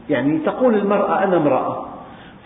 [0.10, 1.86] يعني تقول المرأة أنا امرأة.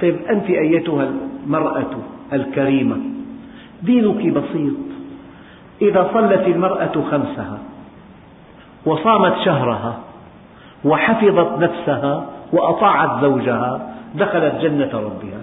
[0.02, 1.12] طيب أنت أيتها
[1.46, 1.92] المرأة
[2.34, 3.17] الكريمة؟
[3.84, 4.78] دينك بسيط.
[5.82, 7.60] إذا صلت المرأة خمسها
[8.86, 10.00] وصامت شهرها
[10.86, 15.42] وحفظت نفسها وأطاعت زوجها دخلت جنة ربها.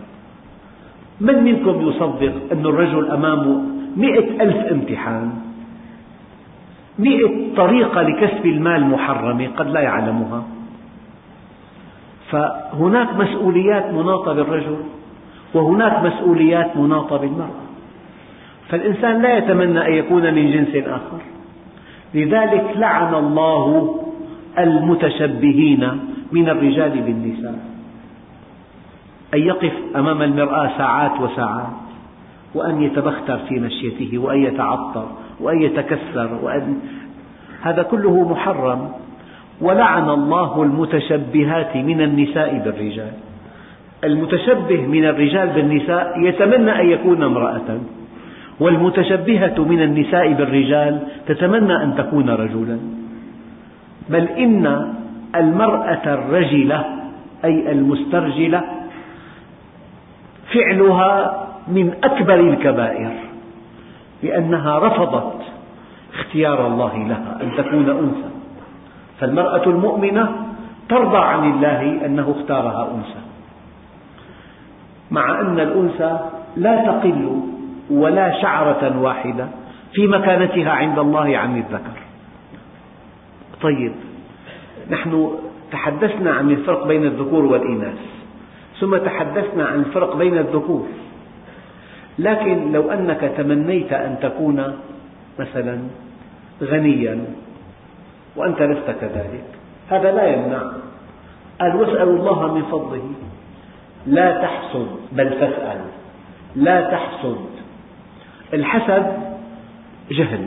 [1.20, 3.62] من منكم يصدق أن الرجل أمامه
[3.97, 5.33] مئة ألف امتحان؟
[6.99, 10.42] مئة طريقة لكسب المال محرمة قد لا يعلمها.
[12.31, 14.77] فهناك مسؤوليات مناطة بالرجل
[15.55, 17.63] وهناك مسؤوليات مناطة بالمرأة
[18.68, 21.18] فالإنسان لا يتمنى أن يكون من جنس آخر.
[22.14, 23.96] لذلك لعن الله
[24.59, 26.00] المتشبهين
[26.33, 27.59] من الرجال بالنساء.
[29.35, 31.66] أن يقف أمام المرآة ساعات وساعات
[32.55, 35.07] وأن يتبختر في مشيته وأن يتعطر
[35.40, 36.79] وأن يتكسر وأن
[37.62, 38.88] هذا كله محرم.
[39.61, 43.12] ولعن الله المتشبهات من النساء بالرجال.
[44.05, 47.79] المتشبه من الرجال بالنساء يتمنى أن يكون امرأة.
[48.61, 52.79] والمتشبهة من النساء بالرجال تتمنى أن تكون رجلا.
[54.09, 54.95] بل إن
[55.35, 56.85] المرأة الرجلة
[57.45, 58.62] أي المسترجلة
[60.53, 63.12] فعلها من أكبر الكبائر
[64.23, 65.43] لأنها رفضت
[66.14, 68.31] اختيار الله لها أن تكون أنثى.
[69.21, 70.29] فالمرأة المؤمنة
[70.88, 73.24] ترضى عن الله أنه اختارها أنثى.
[75.11, 76.18] مع أن الأنثى
[76.57, 77.53] لا تقل
[77.91, 79.49] ولا شعرة واحدة
[79.93, 81.99] في مكانتها عند الله عن الذكر.
[83.62, 83.93] طيب
[84.91, 85.30] نحن
[85.72, 87.99] تحدثنا عن الفرق بين الذكور والإناث
[88.80, 90.87] ثم تحدثنا عن الفرق بين الذكور.
[92.18, 94.78] لكن لو أنك تمنيت أن تكون
[95.39, 95.78] مثلا
[96.62, 97.24] غنيا
[98.37, 99.45] وأنت لست كذلك
[99.91, 100.62] هذا لا يمنع.
[101.61, 103.12] قال واسألوا الله من فضله.
[104.07, 105.80] لا تحسد بل فاسأل
[106.57, 107.53] لا تحسد
[108.55, 109.12] الحسد
[110.11, 110.46] جهل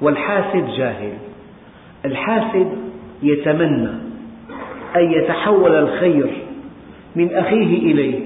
[0.00, 1.12] والحاسد جاهل.
[2.04, 2.68] الحاسد
[3.22, 3.90] يتمنى
[4.96, 6.30] أن يتحول الخير
[7.16, 8.20] من أخيه إليه.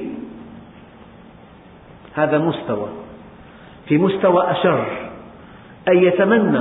[2.14, 2.88] هذا مستوى.
[3.88, 4.86] في مستوى أشر.
[5.88, 6.58] أن يتمنى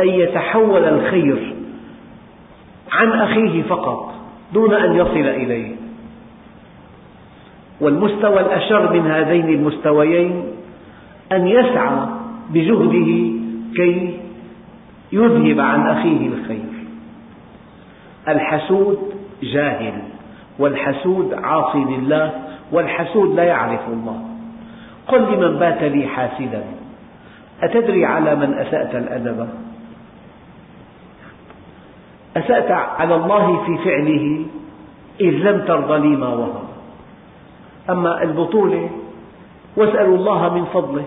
[0.00, 1.54] أن يتحول الخير
[2.92, 4.14] عن أخيه فقط
[4.52, 5.76] دون أن يصل إليه.
[7.80, 10.57] والمستوى الأشر من هذين المستويين
[11.32, 12.06] أن يسعى
[12.50, 13.10] بجهده
[13.76, 14.20] كي
[15.12, 16.72] يذهب عن أخيه الخير.
[18.28, 18.98] الحسود
[19.42, 20.02] جاهل
[20.58, 22.32] والحسود عاصي لله
[22.72, 24.24] والحسود لا يعرف الله.
[25.08, 26.64] قل لمن بات لي حاسدا
[27.62, 29.48] أتدري على من أسأت الأدب؟
[32.36, 34.46] أسأت على الله في فعله
[35.20, 36.68] إذ لم ترض لي ما وهب.
[37.90, 38.90] أما البطولة
[39.76, 41.04] واسألوا الله من فضله.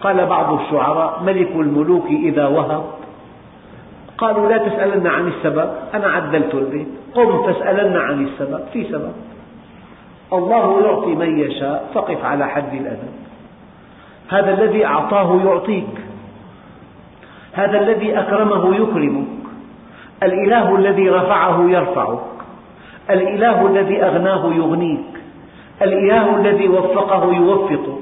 [0.00, 2.84] قال بعض الشعراء ملك الملوك إذا وهب.
[4.18, 6.88] قالوا لا تسألن عن السبب أنا عدلت البيت.
[7.14, 9.12] قم تسألن عن السبب في سبب.
[10.32, 13.12] الله يعطي من يشاء فقف على حد الأدب
[14.28, 15.94] هذا الذي أعطاه يعطيك.
[17.52, 19.26] هذا الذي أكرمه يكرمك.
[20.22, 22.18] الإله الذي رفعه يرفعك.
[23.10, 25.06] الإله الذي أغناه يغنيك.
[25.82, 27.97] الإله الذي وفقه يوفقك.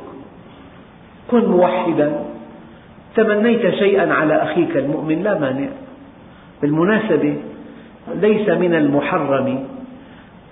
[1.30, 2.24] كن موحدا.
[3.16, 5.68] تمنيت شيئا على أخيك المؤمن لا مانع.
[6.62, 7.36] بالمناسبة
[8.14, 9.64] ليس من المحرم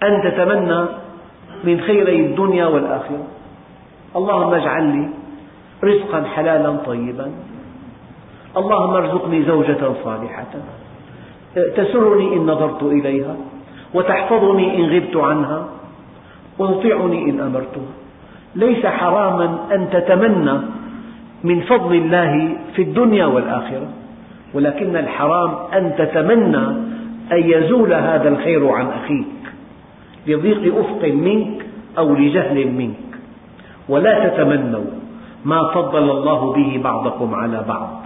[0.02, 0.84] أن تتمنى
[1.64, 3.26] من خيري الدنيا والآخرة.
[4.16, 5.08] اللهم اجعل لي
[5.84, 7.30] رزقا حلالا طيبا.
[8.56, 10.52] اللهم ارزقني زوجة صالحة.
[11.54, 13.36] تسرني إن نظرت إليها
[13.94, 15.68] وتحفظني إن غبت عنها.
[16.58, 18.03] وتطيعني إن أمرتها.
[18.56, 20.58] ليس حراما أن تتمنى
[21.44, 23.88] من فضل الله في الدنيا والآخرة
[24.54, 26.66] ولكن الحرام أن تتمنى
[27.32, 29.26] أن يزول هذا الخير عن أخيك
[30.26, 31.66] لضيق أفق منك
[31.98, 32.94] أو لجهل منك.
[33.88, 34.84] ولا تتمنوا
[35.44, 38.04] ما فضل الله به بعضكم على بعض.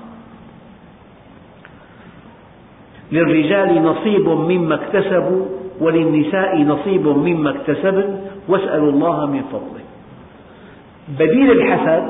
[3.12, 5.44] للرجال نصيب مما اكتسبوا
[5.80, 8.18] وللنساء نصيب مما اكتسبن
[8.48, 9.87] واسألوا الله من فضله.
[11.08, 12.04] بديل الحسد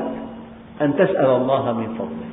[0.81, 2.29] أن تسأل الله من فضله.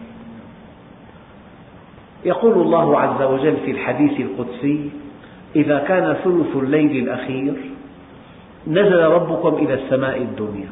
[2.24, 4.90] يقول الله عز وجل في الحديث القدسي
[5.56, 7.54] إذا كان ثلث الليل الأخير
[8.66, 10.68] نزل ربكم إلى السماء الدنيا.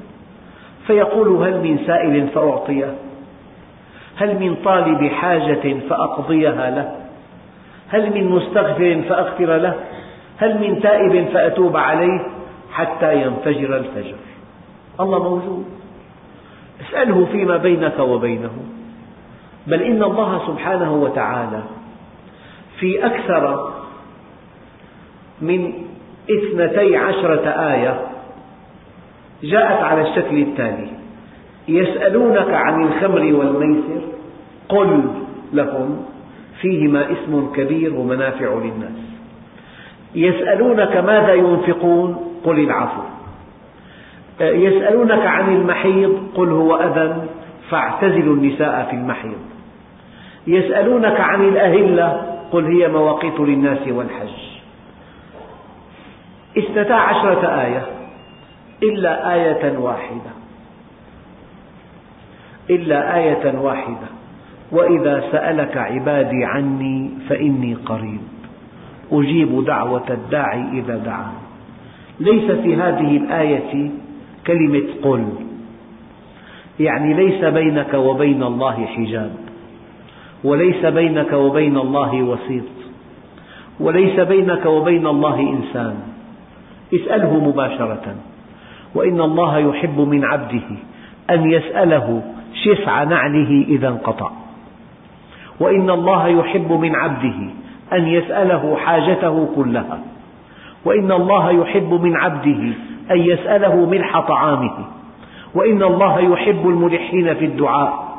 [0.87, 2.95] فيقول هل من سائل فأعطيه؟
[4.17, 6.97] هل من طالب حاجة فأقضيها له؟
[7.89, 9.75] هل من مستغفر فأغفر له؟
[10.37, 12.21] هل من تائب فأتوب عليه
[12.73, 14.17] حتى ينفجر الفجر؟
[15.01, 15.65] الله موجود.
[16.81, 18.53] اسأله فيما بينك وبينه.
[19.67, 21.63] بل إن الله سبحانه وتعالى
[22.79, 23.73] في أكثر
[25.43, 25.73] من
[26.31, 28.01] اثنتي عشرة آية
[29.43, 30.89] جاءت على الشكل التالي.
[31.69, 34.01] يسألونك عن الخمر والميسر
[34.69, 35.05] قل
[35.53, 36.05] لهم
[36.61, 38.99] فيهما اسم كبير ومنافع للناس.
[40.15, 43.14] يسألونك ماذا ينفقون قل العفو.
[44.41, 47.15] يسألونك عن المحيض قل هو أذى
[47.71, 49.39] فاعتزلوا النساء في المحيض.
[50.47, 54.45] يسألونك عن الأهلة قل هي مواقيت للناس والحج.
[56.59, 57.87] اثنتا عشرة آية
[58.83, 60.31] إلا آية واحدة.
[62.71, 64.09] إلا آية واحدة.
[64.73, 68.21] وإذا سألك عبادي عني فإني قريب.
[69.13, 71.33] أجيب دعوة الداعي إذا دعان
[72.21, 73.91] ليس في هذه الآية
[74.47, 75.25] كلمة قل.
[76.81, 79.31] يعني ليس بينك وبين الله حجاب
[80.45, 82.65] وليس بينك وبين الله وسيط
[83.81, 85.97] وليس بينك وبين الله إنسان.
[86.95, 88.15] اسأله مباشرة.
[88.95, 90.69] وإن الله يحب من عبده
[91.31, 92.23] أن يسأله
[92.65, 94.31] شفع نعله إذا انقطع.
[95.61, 97.39] وإن الله يحب من عبده
[97.93, 100.01] أن يسأله حاجته كلها.
[100.85, 102.73] وإن الله يحب من عبده
[103.11, 104.87] أن يسأله ملح طعامه
[105.55, 108.15] وإن الله يحب الملحين في الدعاء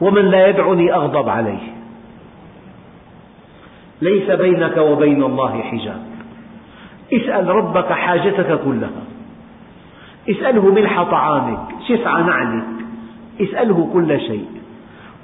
[0.00, 1.76] ومن لا يدعني أغضب عليه.
[4.02, 6.02] ليس بينك وبين الله حجاب.
[7.12, 9.02] اسأل ربك حاجتك كلها.
[10.30, 12.66] اسأله ملح طعامك شفع نعلك
[13.40, 14.46] اسأله كل شيء.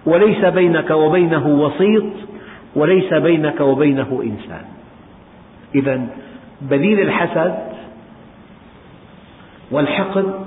[0.06, 2.04] وليس بينك وبينه وسيط
[2.76, 4.64] وليس بينك وبينه إنسان.
[5.74, 6.06] إذا
[6.62, 7.71] بديل الحسد
[9.72, 10.46] والحقد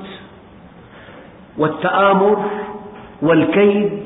[1.57, 2.45] والتآمر
[3.21, 4.03] والكيد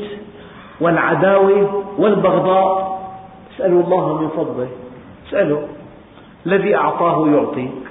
[0.82, 3.00] والعداوة والبغضاء.
[3.56, 4.70] اسألوا الله من فضله.
[5.28, 5.68] اسأله
[6.46, 7.84] الذي أعطاه يعطيك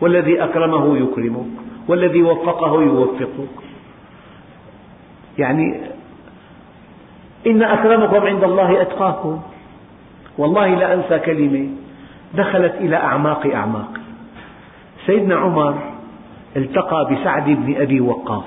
[0.00, 1.46] والذي أكرمه يكرمك
[1.88, 3.56] والذي وفقه يوفقك.
[5.38, 5.80] يعني
[7.46, 9.40] إن أكرمكم عند الله أتقاكم.
[10.38, 11.68] والله لا أنسى كلمة
[12.34, 13.90] دخلت إلى أعماق أعماق.
[15.06, 15.95] سيدنا عمر
[16.56, 18.44] التقى بسعد بن أبي وقاص.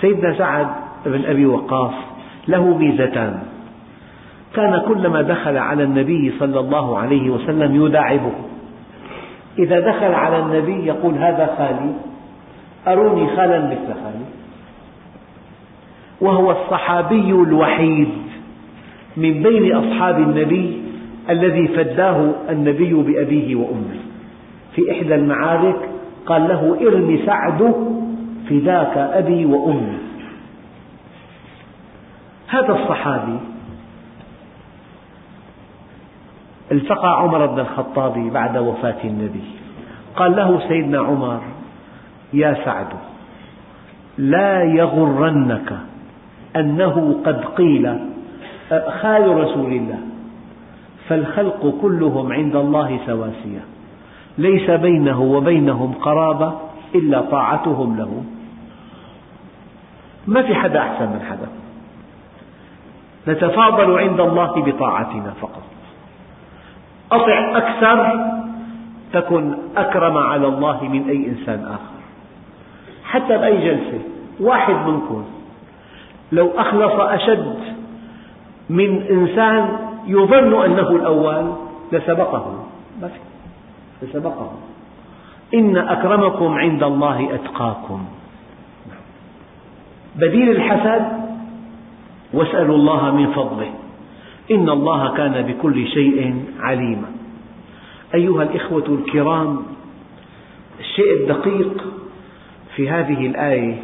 [0.00, 0.66] سيدنا سعد
[1.06, 1.94] بن أبي وقاص
[2.48, 3.42] له ميزتان.
[4.54, 8.32] كان كلما دخل على النبي صلى الله عليه وسلم يداعبه.
[9.58, 11.92] إذا دخل على النبي يقول هذا خالي
[12.88, 14.26] أروني خالا مثل خالي.
[16.20, 18.08] وهو الصحابي الوحيد
[19.16, 20.82] من بين أصحاب النبي
[21.30, 24.00] الذي فداه النبي بأبيه وأمه.
[24.74, 25.91] في إحدى المعارك
[26.26, 27.74] قال له ارم سعد
[28.48, 29.98] فداك أبي وأمي.
[32.48, 33.38] هذا الصحابي
[36.72, 39.44] التقى عمر بن الخطاب بعد وفاة النبي.
[40.16, 41.40] قال له سيدنا عمر
[42.32, 42.86] يا سعد
[44.18, 45.72] لا يغرنك
[46.56, 47.98] أنه قد قيل
[48.70, 49.98] خال رسول الله
[51.08, 53.64] فالخلق كلهم عند الله سواسية.
[54.38, 56.52] ليس بينه وبينهم قرابة
[56.94, 58.24] إلا طاعتهم له.
[60.26, 61.48] ما في حدا أحسن من حدا.
[63.28, 65.62] نتفاضل عند الله بطاعتنا فقط.
[67.12, 68.26] أطع أكثر
[69.12, 71.92] تكن أكرم على الله من أي إنسان آخر.
[73.04, 74.00] حتى بأي جلسة.
[74.40, 75.24] واحد منكم.
[76.32, 77.56] لو أخلص أشد
[78.70, 79.76] من إنسان
[80.06, 81.52] يظن أنه الأول
[81.92, 82.64] لسبقه.
[83.02, 83.31] ما في.
[84.02, 84.52] لسبقه
[85.54, 88.04] إن أكرمكم عند الله أتقاكم.
[90.16, 91.06] بديل الحسد
[92.32, 93.70] واسألوا الله من فضله.
[94.50, 97.10] إن الله كان بكل شيء عليما.
[98.14, 99.62] أيها الإخوة الكرام
[100.80, 101.84] الشيء الدقيق
[102.76, 103.82] في هذه الآية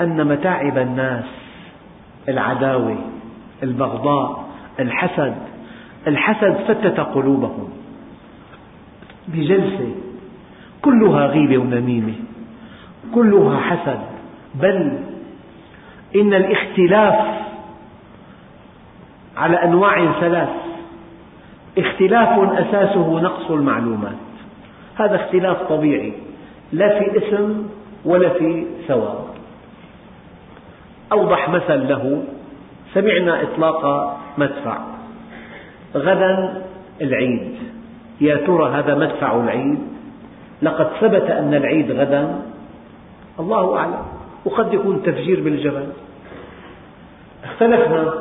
[0.00, 1.24] أن متاعب الناس
[2.28, 2.98] العداوة
[3.62, 4.44] البغضاء
[4.80, 5.36] الحسد
[6.06, 7.68] الحسد فتت قلوبهم.
[9.28, 9.94] بجلسة.
[10.82, 12.14] كلها غيبة ونميمة
[13.14, 14.00] كلها حسد.
[14.54, 14.98] بل
[16.16, 17.46] إن الاختلاف
[19.36, 20.48] على أنواع ثلاث.
[21.78, 24.16] اختلاف أساسه نقص المعلومات.
[24.96, 26.12] هذا اختلاف طبيعي.
[26.72, 27.66] لا في اسم
[28.04, 29.24] ولا في ثواب.
[31.12, 32.24] أوضح مثل له.
[32.94, 34.78] سمعنا إطلاق مدفع.
[35.96, 36.62] غدا
[37.00, 37.56] العيد.
[38.20, 39.78] يا ترى هذا مدفع العيد؟
[40.62, 42.40] لقد ثبت أن العيد غدا.
[43.40, 44.02] الله أعلم.
[44.44, 45.86] وقد يكون تفجير بالجبل.
[47.44, 48.14] اختلفنا.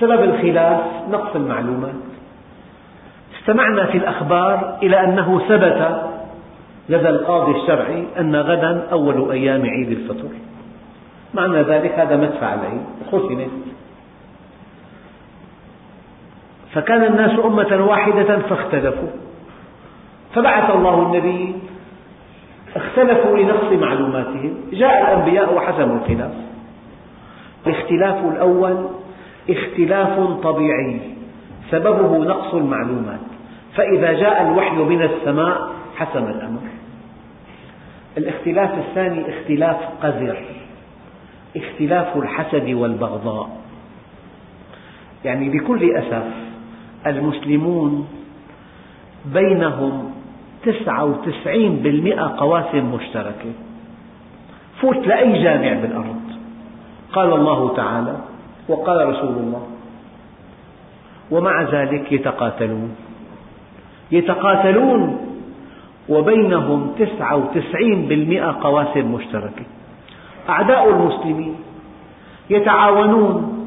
[0.00, 0.80] سبب الخلاف
[1.10, 1.94] نقص المعلومات.
[3.40, 6.10] استمعنا في الأخبار إلى أنه ثبت
[6.88, 10.28] لدى القاضي الشرعي أن غدا أول أيام عيد الفطر.
[11.34, 12.82] معنى ذلك هذا مدفع العيد.
[13.12, 13.50] ختمت
[16.72, 19.08] فكان الناس أمة واحدة فاختلفوا.
[20.34, 21.54] فبعث الله النبي
[22.76, 26.32] اختلفوا لنقص معلوماتهم جاء الأنبياء وحسموا الخلاف.
[27.66, 28.88] الاختلاف الأول
[29.50, 31.00] اختلاف طبيعي
[31.70, 33.20] سببه نقص المعلومات.
[33.76, 36.60] فإذا جاء الوحي من السماء حسم الأمر.
[38.18, 40.36] الاختلاف الثاني اختلاف قذر
[41.56, 43.50] اختلاف الحسد والبغضاء.
[45.24, 46.49] يعني بكل أسف
[47.06, 48.08] المسلمون
[49.24, 50.10] بينهم
[50.62, 53.52] تسعة وتسعين بالمئة قواسم مشتركة.
[54.80, 56.20] فوت لأي جامع بالأرض.
[57.12, 58.16] قال الله تعالى
[58.68, 59.66] وقال رسول الله
[61.30, 62.96] ومع ذلك يتقاتلون.
[64.12, 65.18] يتقاتلون
[66.08, 69.64] وبينهم تسعة وتسعين بالمئة قواسم مشتركة.
[70.48, 71.54] أعداء المسلمين
[72.50, 73.59] يتعاونون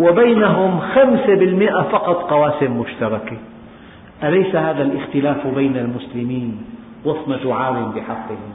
[0.00, 3.36] وبينهم خمسة بالمئة فقط قواسم مشتركة.
[4.24, 6.62] أليس هذا الاختلاف بين المسلمين
[7.04, 8.52] وصمة عار بحقهم؟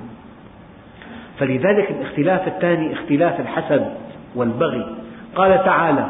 [1.40, 3.94] فلذلك الاختلاف الثاني اختلاف الحسد
[4.36, 4.96] والبغي.
[5.36, 6.06] قال تعالى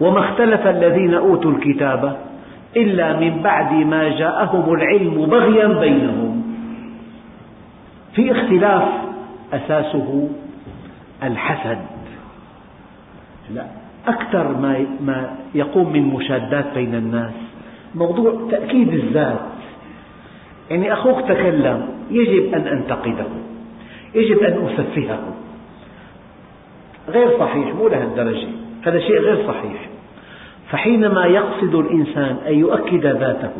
[0.00, 2.16] وما اختلف الذين أوتوا الكتاب
[2.76, 6.42] إلا من بعد ما جاءهم العلم بغيا بينهم.
[8.14, 8.88] في اختلاف
[9.52, 10.28] أساسه
[11.22, 11.78] الحسد.
[13.54, 13.81] لا.
[14.06, 17.32] أكثر ما ما يقوم من مشادات بين الناس.
[17.94, 19.40] موضوع تأكيد الذات.
[20.70, 23.26] يعني أخوك تكلم يجب أن أنتقده.
[24.14, 25.34] يجب أن أسفهه.
[27.08, 28.48] غير صحيح مو لهالدرجة.
[28.82, 29.88] هذا شيء غير صحيح.
[30.70, 33.52] فحينما يقصد الإنسان أن يؤكد ذاته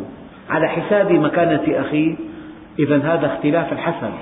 [0.51, 2.15] على حساب مكانة أخيه
[2.79, 4.13] إذا هذا اختلاف الحسن.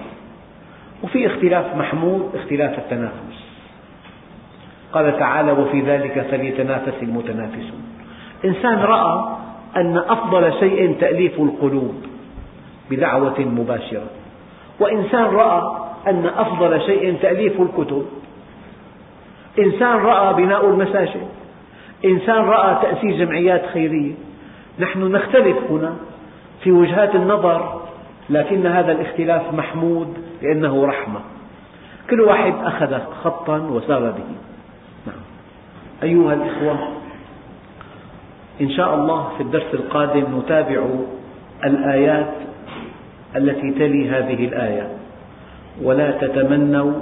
[1.02, 3.39] وفي اختلاف محمود اختلاف التنافس.
[4.93, 7.82] قال تعالى وفي ذلك فليتنافس المتنافسون.
[8.45, 9.36] إنسان رأى
[9.76, 11.95] أن أفضل شيء تأليف القلوب
[12.91, 14.07] بدعوة مباشرة.
[14.80, 15.62] وإنسان رأى
[16.09, 18.07] أن أفضل شيء تأليف الكتب.
[19.59, 21.28] إنسان رأى بناء المساجد.
[22.05, 24.12] إنسان رأى تأسيس جمعيات خيرية.
[24.78, 25.93] نحن نختلف هنا
[26.62, 27.80] في وجهات النظر
[28.30, 31.20] لكن هذا الاختلاف محمود لأنه رحمة.
[32.11, 34.49] كل واحد أخذ خطا وسار به.
[36.03, 36.78] أيها الإخوة
[38.61, 40.80] إن شاء الله في الدرس القادم نتابع
[41.64, 42.32] الآيات
[43.36, 44.86] التي تلي هذه الآية.
[45.82, 46.92] ولا تتمنوا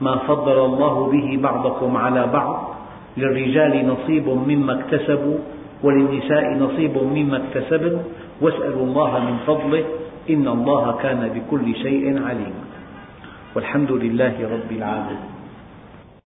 [0.00, 2.76] ما فضل الله به بعضكم على بعض.
[3.16, 5.38] للرجال نصيب مما اكتسبوا
[5.82, 7.98] وللنساء نصيب مما اكتسبن.
[8.40, 9.84] واسألوا الله من فضله
[10.30, 12.64] إن الله كان بكل شيء عليما
[13.54, 15.35] والحمد لله رب العالمين.